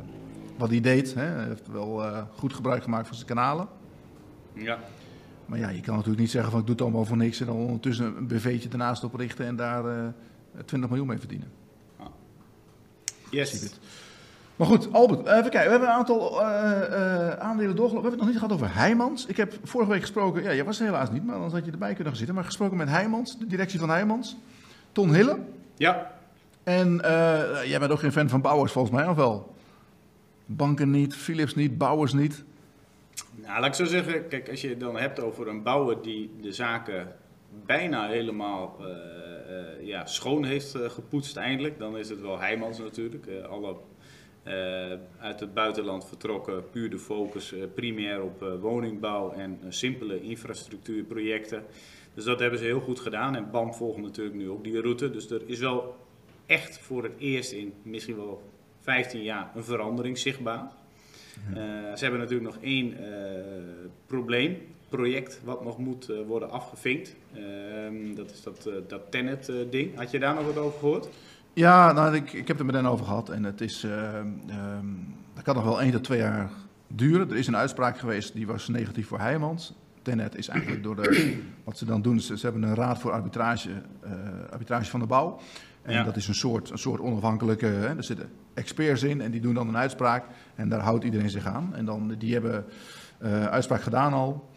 [0.57, 1.13] wat hij deed.
[1.13, 1.25] Hè.
[1.25, 2.03] Hij heeft wel
[2.35, 3.67] goed gebruik gemaakt van zijn kanalen.
[4.53, 4.79] Ja.
[5.45, 7.45] Maar ja, je kan natuurlijk niet zeggen van ik doe het allemaal voor niks en
[7.45, 10.11] dan ondertussen een BV'tje ernaast oprichten en daar uh, eh,
[10.65, 11.47] 20 miljoen mee verdienen.
[13.33, 13.71] Yes.
[14.55, 15.63] Maar goed, Albert, even kijken.
[15.63, 16.47] We hebben een aantal uh,
[16.89, 17.87] uh, aandelen doorgelopen.
[17.89, 19.25] We hebben het nog niet gehad over Heijmans.
[19.25, 21.71] Ik heb vorige week gesproken, ja, jij was er helaas niet, maar anders had je
[21.71, 22.35] erbij kunnen zitten.
[22.35, 24.35] Maar gesproken met Heijmans, de directie van Heijmans.
[24.91, 25.37] Ton Hille.
[25.75, 26.11] Ja.
[26.63, 26.95] En
[27.65, 29.55] jij bent ook geen fan van Bouwers volgens mij, of wel?
[30.45, 32.43] Banken niet, Philips niet, Bouwers niet.
[33.35, 36.31] Nou, laat ik zo zeggen, kijk, als je het dan hebt over een bouwer die
[36.41, 37.07] de zaken
[37.65, 38.75] bijna helemaal
[39.81, 43.27] ja, schoon heeft uh, gepoetst eindelijk, dan is het wel Heijmans natuurlijk.
[43.49, 43.75] alle
[45.19, 51.63] uit het buitenland vertrokken, puur de focus primair op woningbouw en simpele infrastructuurprojecten.
[52.13, 55.09] Dus dat hebben ze heel goed gedaan en BAM volgt natuurlijk nu ook die route.
[55.11, 55.95] Dus er is wel
[56.45, 58.41] echt voor het eerst in misschien wel
[58.79, 60.71] 15 jaar een verandering zichtbaar.
[61.49, 61.55] Eh,
[61.95, 63.43] ze hebben natuurlijk nog één eh,
[64.05, 64.57] probleem,
[64.97, 67.15] project wat nog moet eh, worden afgevinkt.
[67.33, 69.95] Ehm, dat is dat, dat Tenet-ding.
[69.95, 71.09] Had je daar nog wat over gehoord?
[71.53, 73.29] Ja, nou, ik, ik heb het er met hen over gehad.
[73.29, 74.41] En het is, um,
[75.33, 76.49] dat kan nog wel één tot twee jaar
[76.87, 77.29] duren.
[77.29, 79.73] Er is een uitspraak geweest die was negatief voor Heijmans.
[80.01, 83.11] Tenet is eigenlijk door de, wat ze dan doen, ze, ze hebben een raad voor
[83.11, 84.11] arbitrage, uh,
[84.49, 85.39] arbitrage van de bouw.
[85.81, 89.41] En dat is een soort, een soort onafhankelijke, hè, er zitten experts in en die
[89.41, 90.25] doen dan een uitspraak
[90.55, 91.75] en daar houdt iedereen zich aan.
[91.75, 92.65] En dan, die hebben
[93.23, 94.49] uh, uitspraak gedaan al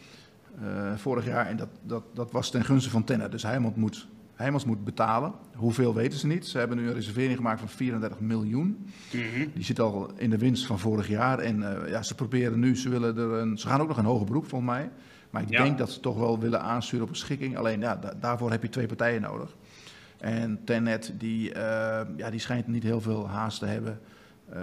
[0.96, 3.30] vorig jaar en dat, dat, dat was ten gunste van Tenet.
[3.30, 5.32] Dus Heijmans moet, moet betalen.
[5.54, 6.46] Hoeveel weten ze niet.
[6.46, 8.66] Ze hebben nu een reservering gemaakt van 34 miljoen.
[8.66, 9.50] Mm -hmm.
[9.54, 11.38] Die zit al in de winst van vorig jaar.
[11.38, 14.04] En uh, ja, ze proberen nu, ze, willen er een, ze gaan ook nog een
[14.04, 14.90] hoger beroep volgens mij.
[15.30, 15.62] Maar ik ja.
[15.62, 17.56] denk dat ze toch wel willen aansturen op een schikking.
[17.56, 19.56] Alleen ja, da daarvoor heb je twee partijen nodig.
[20.18, 21.54] En Tenet, die, uh,
[22.16, 24.00] ja, die schijnt niet heel veel haast te hebben.
[24.54, 24.60] Uh,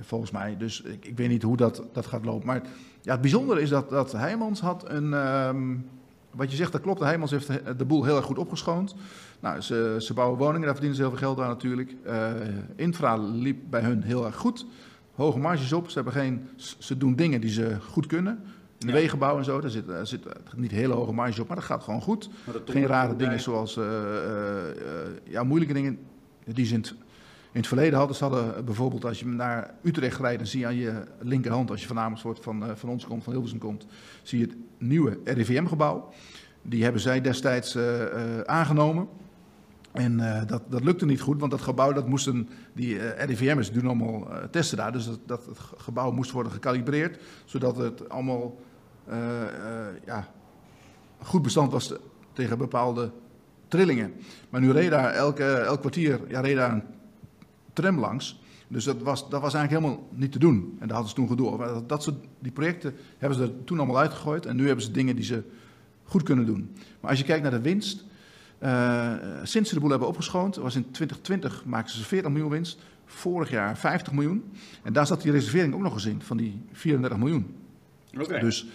[0.00, 0.56] volgens mij.
[0.56, 2.46] Dus ik, ik, weet niet hoe dat, dat gaat lopen.
[2.46, 2.62] Maar
[3.02, 5.12] ja, het bijzondere is dat, dat Heijmans had een.
[5.12, 5.86] Um,
[6.30, 7.00] wat je zegt, dat klopt.
[7.00, 8.94] Heijmans heeft de boel heel erg goed opgeschoond.
[9.40, 11.94] Nou, ze, ze bouwen woningen, daar verdienen ze heel veel geld aan natuurlijk.
[12.06, 12.30] Uh,
[12.76, 14.66] infra liep bij hun heel erg goed.
[15.14, 15.88] Hoge marges op.
[15.88, 16.48] Ze, hebben geen,
[16.78, 18.32] ze doen dingen die ze goed kunnen.
[18.78, 18.98] In de ja.
[18.98, 21.82] wegenbouw en zo, daar zit, daar zit niet hele hoge marges op, maar dat gaat
[21.82, 22.30] gewoon goed.
[22.64, 23.84] Geen rare dingen zoals uh,
[25.24, 25.98] ja, moeilijke dingen
[26.44, 26.80] die ze
[27.52, 28.16] in het, verleden hadden.
[28.16, 31.86] Ze bijvoorbeeld als je naar Utrecht rijdt, dan zie je aan je linkerhand, als je
[31.86, 33.86] van Amersfoort van, van ons komt, van Hilversum komt,
[34.22, 36.12] zie je het nieuwe RIVM-gebouw.
[36.62, 39.08] Die hebben zij destijds uh, uh, aangenomen.
[39.92, 44.28] En dat, dat lukte niet goed, want dat gebouw, dat moesten, die RIVM'ers doen allemaal
[44.50, 44.92] testen daar.
[44.92, 48.60] Dus dat, dat gebouw moest worden gekalibreerd, zodat het allemaal
[50.06, 50.28] ja,
[51.18, 51.94] goed bestand was
[52.32, 53.10] tegen bepaalde
[53.68, 54.12] trillingen.
[54.50, 56.84] Maar nu reed daar elke, elk kwartier ja, reed daar
[57.72, 58.40] tram langs.
[58.68, 60.76] Dus dat was, dat was eigenlijk helemaal niet te doen.
[60.78, 61.82] En daar hadden ze toen gedoe.
[61.86, 64.46] Dat soort, die projecten hebben ze er toen allemaal uitgegooid.
[64.46, 65.42] En nu hebben ze dingen die ze
[66.04, 66.70] goed kunnen doen.
[67.00, 68.04] Maar als je kijkt naar de winst.
[68.62, 69.12] Uh,
[69.42, 72.78] sinds ze de boel hebben opgeschoond, was in 2020 maakten ze 40 miljoen winst.
[73.06, 74.44] Vorig jaar 50 miljoen.
[74.82, 77.54] En daar zat die reservering ook nog eens in, van die 34 miljoen.
[78.18, 78.40] Okay.
[78.40, 78.66] Dus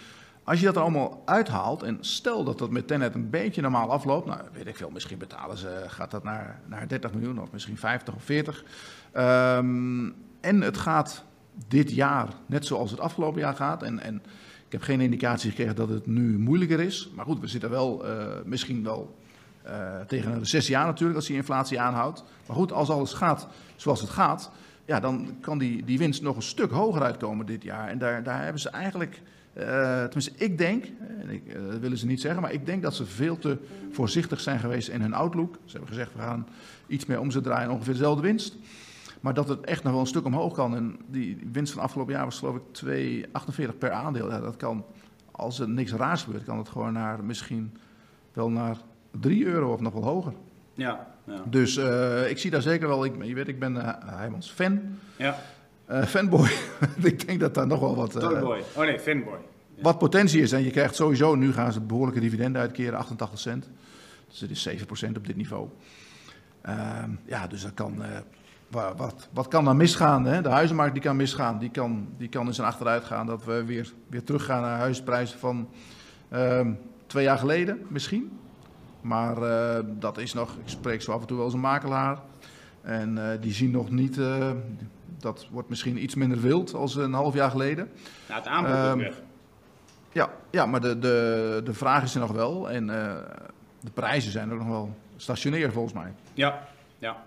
[0.48, 3.90] als je dat er allemaal uithaalt, en stel dat dat met Tenet een beetje normaal
[3.90, 7.52] afloopt, nou weet ik veel, misschien betalen ze, gaat dat naar, naar 30 miljoen of
[7.52, 8.64] misschien 50 of 40.
[9.16, 11.24] Um, en het gaat
[11.68, 13.82] dit jaar net zoals het afgelopen jaar gaat.
[13.82, 14.14] En, en
[14.66, 17.10] ik heb geen indicatie gekregen dat het nu moeilijker is.
[17.14, 19.16] Maar goed, we zitten wel uh, misschien wel
[19.66, 22.24] uh, tegen een recessie aan natuurlijk als die inflatie aanhoudt.
[22.46, 24.50] Maar goed, als alles gaat zoals het gaat,
[24.84, 27.88] ja, dan kan die, die winst nog een stuk hoger uitkomen dit jaar.
[27.88, 29.22] En daar, daar hebben ze eigenlijk,
[29.58, 30.84] uh, tenminste ik denk,
[31.20, 33.58] en ik, uh, dat willen ze niet zeggen, maar ik denk dat ze veel te
[33.92, 35.58] voorzichtig zijn geweest in hun outlook.
[35.64, 36.46] Ze hebben gezegd, we gaan
[36.86, 38.56] iets meer omzet draaien, ongeveer dezelfde winst.
[39.20, 40.76] Maar dat het echt nog wel een stuk omhoog kan.
[40.76, 42.62] En die winst van afgelopen jaar was geloof ik
[43.70, 44.30] 2,48 per aandeel.
[44.30, 44.84] Ja, dat kan,
[45.30, 47.76] als er niks raars gebeurt, kan het gewoon naar misschien
[48.32, 48.76] wel naar
[49.20, 50.32] 3 euro of nog wel hoger.
[50.74, 51.42] Ja, ja.
[51.44, 53.74] Dus uh, ik zie daar zeker wel, ik, je weet, ik ben
[54.06, 54.80] Heijmans fan.
[55.16, 55.38] Ja.
[55.90, 56.48] Uh, fanboy.
[57.02, 58.10] ik denk dat daar nog wel wat...
[58.10, 58.62] Toyboy.
[58.74, 59.38] oh nee, fanboy.
[59.74, 59.82] Ja.
[59.82, 60.52] Wat potentie is.
[60.52, 63.70] En je krijgt sowieso, nu gaan ze behoorlijke dividenden uitkeren, 88 cent.
[64.28, 65.68] Dus het is 7% op dit niveau.
[66.62, 68.02] Ehm, ja, dus dat kan
[68.70, 70.24] wat, wat kan dan misgaan?
[70.24, 70.42] Hè?
[70.42, 73.26] De huizenmarkt die kan misgaan, die kan, die kan in zijn achteruit gaan.
[73.26, 75.68] Dat we weer, weer teruggaan naar huisprijzen van
[76.32, 76.66] uh,
[77.06, 78.38] twee jaar geleden misschien.
[79.00, 82.18] Maar uh, dat is nog, ik spreek zo af en toe wel eens een makelaar.
[82.80, 84.20] En uh, die zien nog niet,
[85.18, 87.90] dat wordt misschien iets minder wild als een half jaar geleden.
[88.28, 89.22] Nou, het aanbod um, is weg.
[90.12, 92.70] Ja, ja maar de, de, de vraag is er nog wel.
[92.70, 92.86] En
[93.80, 96.12] de prijzen zijn ook nog wel stationair volgens mij.
[96.34, 97.24] Ja, ja.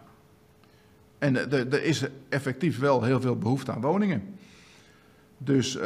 [1.18, 4.36] En er is effectief wel heel veel behoefte aan woningen.
[5.38, 5.84] Dus uh,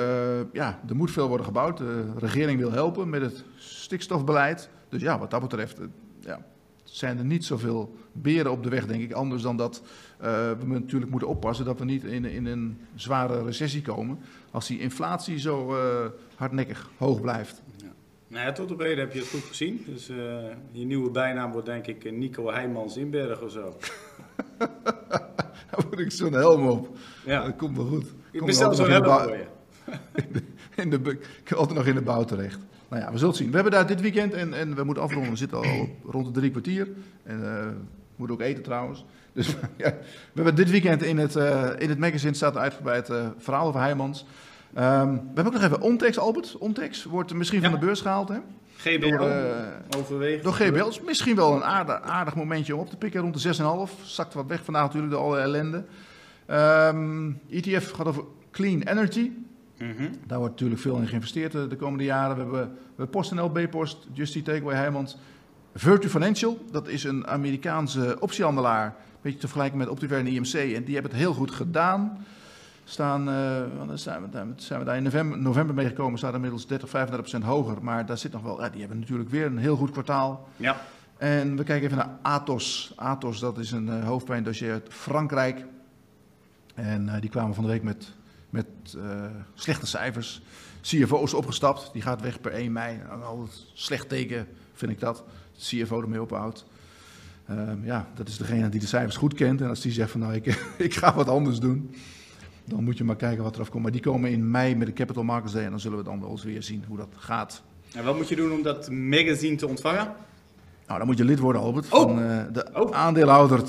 [0.53, 1.77] ja, er moet veel worden gebouwd.
[1.77, 4.69] De regering wil helpen met het stikstofbeleid.
[4.89, 5.85] Dus ja, wat dat betreft uh,
[6.19, 6.45] ja,
[6.83, 9.11] zijn er niet zoveel beren op de weg, denk ik.
[9.11, 9.81] Anders dan dat
[10.21, 10.27] uh,
[10.59, 14.19] we natuurlijk moeten oppassen dat we niet in, in een zware recessie komen.
[14.51, 15.75] Als die inflatie zo
[16.35, 17.61] hardnekkig hoog blijft.
[17.77, 17.93] Ja.
[18.27, 19.83] Nou ja, tot op heden heb je het goed gezien.
[19.87, 20.07] Dus
[20.71, 23.77] je nieuwe bijnaam wordt denk ik Nico Heijmans Inberg of zo.
[25.71, 26.97] Dan moet ik zo'n helm op.
[27.25, 27.43] Ja.
[27.43, 28.13] Dat komt wel goed.
[28.31, 29.45] Ik bestel zo'n helm voor je.
[30.81, 32.59] In de, ik kom altijd nog in de bouw terecht.
[32.89, 33.49] Nou ja, we zullen het zien.
[33.49, 36.31] We hebben daar dit weekend, en, en we moeten afronden, we zitten al rond de
[36.31, 36.87] drie kwartier.
[37.23, 37.67] En uh,
[38.15, 39.05] we moeten ook eten trouwens.
[39.33, 39.47] Dus
[39.83, 39.89] ja,
[40.31, 43.79] we hebben dit weekend in het, uh, in het magazine staat uitgebreid uh, verhaal over
[43.79, 44.25] Heijmans.
[44.77, 46.57] Um, we hebben ook nog even Ontex, Albert.
[46.57, 47.69] Ontex wordt misschien ja.
[47.69, 48.37] van de beurs gehaald, hè?
[48.77, 49.45] GBL door, uh,
[49.97, 50.43] overwegen.
[50.43, 53.21] Door GBL is misschien wel een aardig, aardig momentje om op te pikken.
[53.21, 54.03] Rond de 6,5.
[54.03, 55.83] Zakt wat weg vandaag natuurlijk door alle ellende.
[56.49, 59.31] Um, ETF gaat over clean energy.
[59.77, 59.89] Mhm.
[59.89, 60.09] Mm -hmm.
[60.27, 62.35] Daar wordt natuurlijk veel in geïnvesteerd de, de komende jaren.
[62.35, 65.17] We hebben, we hebben PostNL, B-Post, Justy Takeaway, Heijmans.
[65.77, 68.85] Virtu Financial, dat is een Amerikaanse optiehandelaar.
[68.85, 70.53] Een beetje te vergelijken met Optiver en IMC.
[70.53, 72.25] En die hebben het heel goed gedaan.
[72.83, 76.89] staan, uh, zijn, we, zijn we daar in november, november mee gekomen, staat inmiddels 30,
[76.89, 77.83] 35 procent hoger.
[77.83, 80.47] Maar daar zit nog wel, ja, die hebben natuurlijk weer een heel goed kwartaal.
[80.55, 80.81] Ja.
[81.17, 82.93] En we kijken even naar Atos.
[82.95, 85.65] Atos, dat is een uh, hoofdpijndossier uit Frankrijk.
[86.75, 88.11] En uh, die kwamen van de week met,
[88.49, 88.65] met
[89.53, 90.41] slechte cijfers.
[90.81, 92.99] CFO is opgestapt, die gaat weg per 1 mei.
[93.23, 95.23] Al slecht teken vind ik dat.
[95.57, 96.65] De CFO ermee ophoudt.
[97.49, 99.61] Um, ja, dat is degene die de cijfers goed kent.
[99.61, 100.45] En als die zegt van nou, ik,
[100.77, 101.95] ik ga wat anders doen,
[102.65, 103.83] dan moet je maar kijken wat er afkomt.
[103.83, 106.19] Maar die komen in mei met de Capital Markets Day en dan zullen we dan
[106.19, 107.63] wel eens weer zien hoe dat gaat.
[107.93, 110.13] En wat moet je doen om dat magazine te ontvangen?
[110.87, 112.01] Nou, dan moet je lid worden, Albert, oh.
[112.01, 112.91] van uh, de oh.
[112.91, 113.63] aandeelhouder.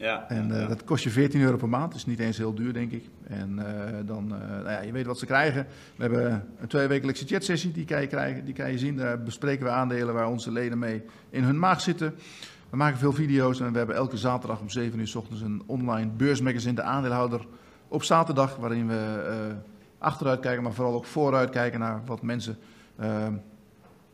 [0.00, 2.72] Ja, en uh, dat kost je 14 euro per maand, dus niet eens heel duur,
[2.72, 3.04] denk ik.
[3.26, 3.64] En uh,
[4.04, 5.66] dan, nou ja, je weet wat ze krijgen.
[5.96, 8.96] We hebben een tweewekelijkse chatsessie, die kan je krijgen, die kan je zien.
[8.96, 12.14] Daar bespreken we aandelen waar onze leden mee in hun maag zitten.
[12.70, 15.62] We maken veel video's en we hebben elke zaterdag om 7 uur s ochtends een
[15.66, 17.46] online beursmagazine, de aandeelhouder
[17.88, 19.56] op zaterdag, waarin we uh,
[19.98, 22.58] achteruit kijken, maar vooral ook vooruit kijken naar wat mensen
[23.00, 23.26] uh,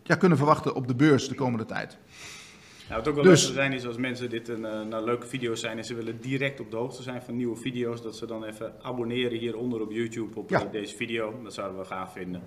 [0.03, 1.99] ja, kunnen verwachten op de beurs de komende tijd.
[2.89, 5.26] Nou, wat ook wel dus, leuk zijn is als mensen dit een uh, nou, leuke
[5.26, 8.26] video's zijn en ze willen direct op de hoogte zijn van nieuwe video's, dat ze
[8.26, 10.64] dan even abonneren hieronder op YouTube op ja.
[10.64, 11.43] deze video.
[11.43, 12.43] Dat zouden we gaaf vinden.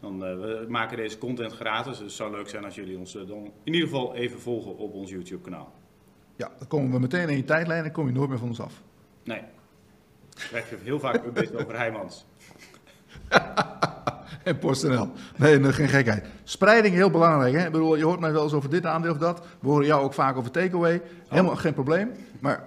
[0.00, 3.52] Dan, we maken deze content gratis, dus het zou leuk zijn als jullie ons dan
[3.64, 5.72] in ieder geval even volgen op ons YouTube kanaal.
[6.36, 8.60] Ja, dan komen we meteen in je tijdlijn en kom je nooit meer van ons
[8.60, 8.82] af.
[9.24, 9.42] Nee.
[10.34, 12.24] Ik heb heel vaak updates over Heijmans.
[14.44, 15.12] en PostNL.
[15.36, 16.26] Nee, geen gekheid.
[16.42, 17.54] Spreiding heel belangrijk.
[17.54, 17.66] Hè?
[17.66, 19.46] Ik bedoel, je hoort mij wel eens over dit aandeel of dat.
[19.60, 21.02] We horen jou ook vaak over takeaway.
[21.28, 22.10] Helemaal geen probleem.
[22.40, 22.64] Maar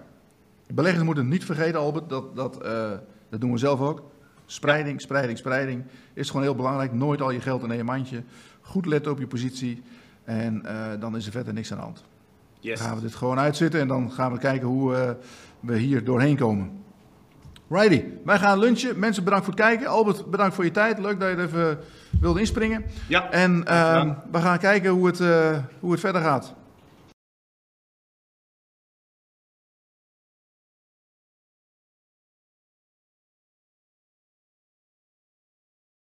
[0.67, 2.91] beleggers moeten niet vergeten, Albert, dat, dat, uh,
[3.29, 4.03] dat doen we zelf ook.
[4.45, 6.93] Spreiding, spreiding, spreiding is gewoon heel belangrijk.
[6.93, 8.23] Nooit al je geld in één mandje.
[8.61, 9.83] Goed letten op je positie.
[10.23, 12.03] En uh, dan is er verder niks aan de hand.
[12.59, 12.79] Yes.
[12.79, 15.09] Dan gaan we dit gewoon uitzitten en dan gaan we kijken hoe uh,
[15.59, 16.83] we hier doorheen komen.
[17.69, 18.99] Righty, wij gaan lunchen.
[18.99, 19.87] Mensen, bedankt voor het kijken.
[19.87, 20.99] Albert, bedankt voor je tijd.
[20.99, 21.79] Leuk dat je er even
[22.19, 22.85] wilde inspringen.
[23.07, 23.31] Ja.
[23.31, 26.53] En uh, we gaan kijken hoe het, uh, hoe het verder gaat.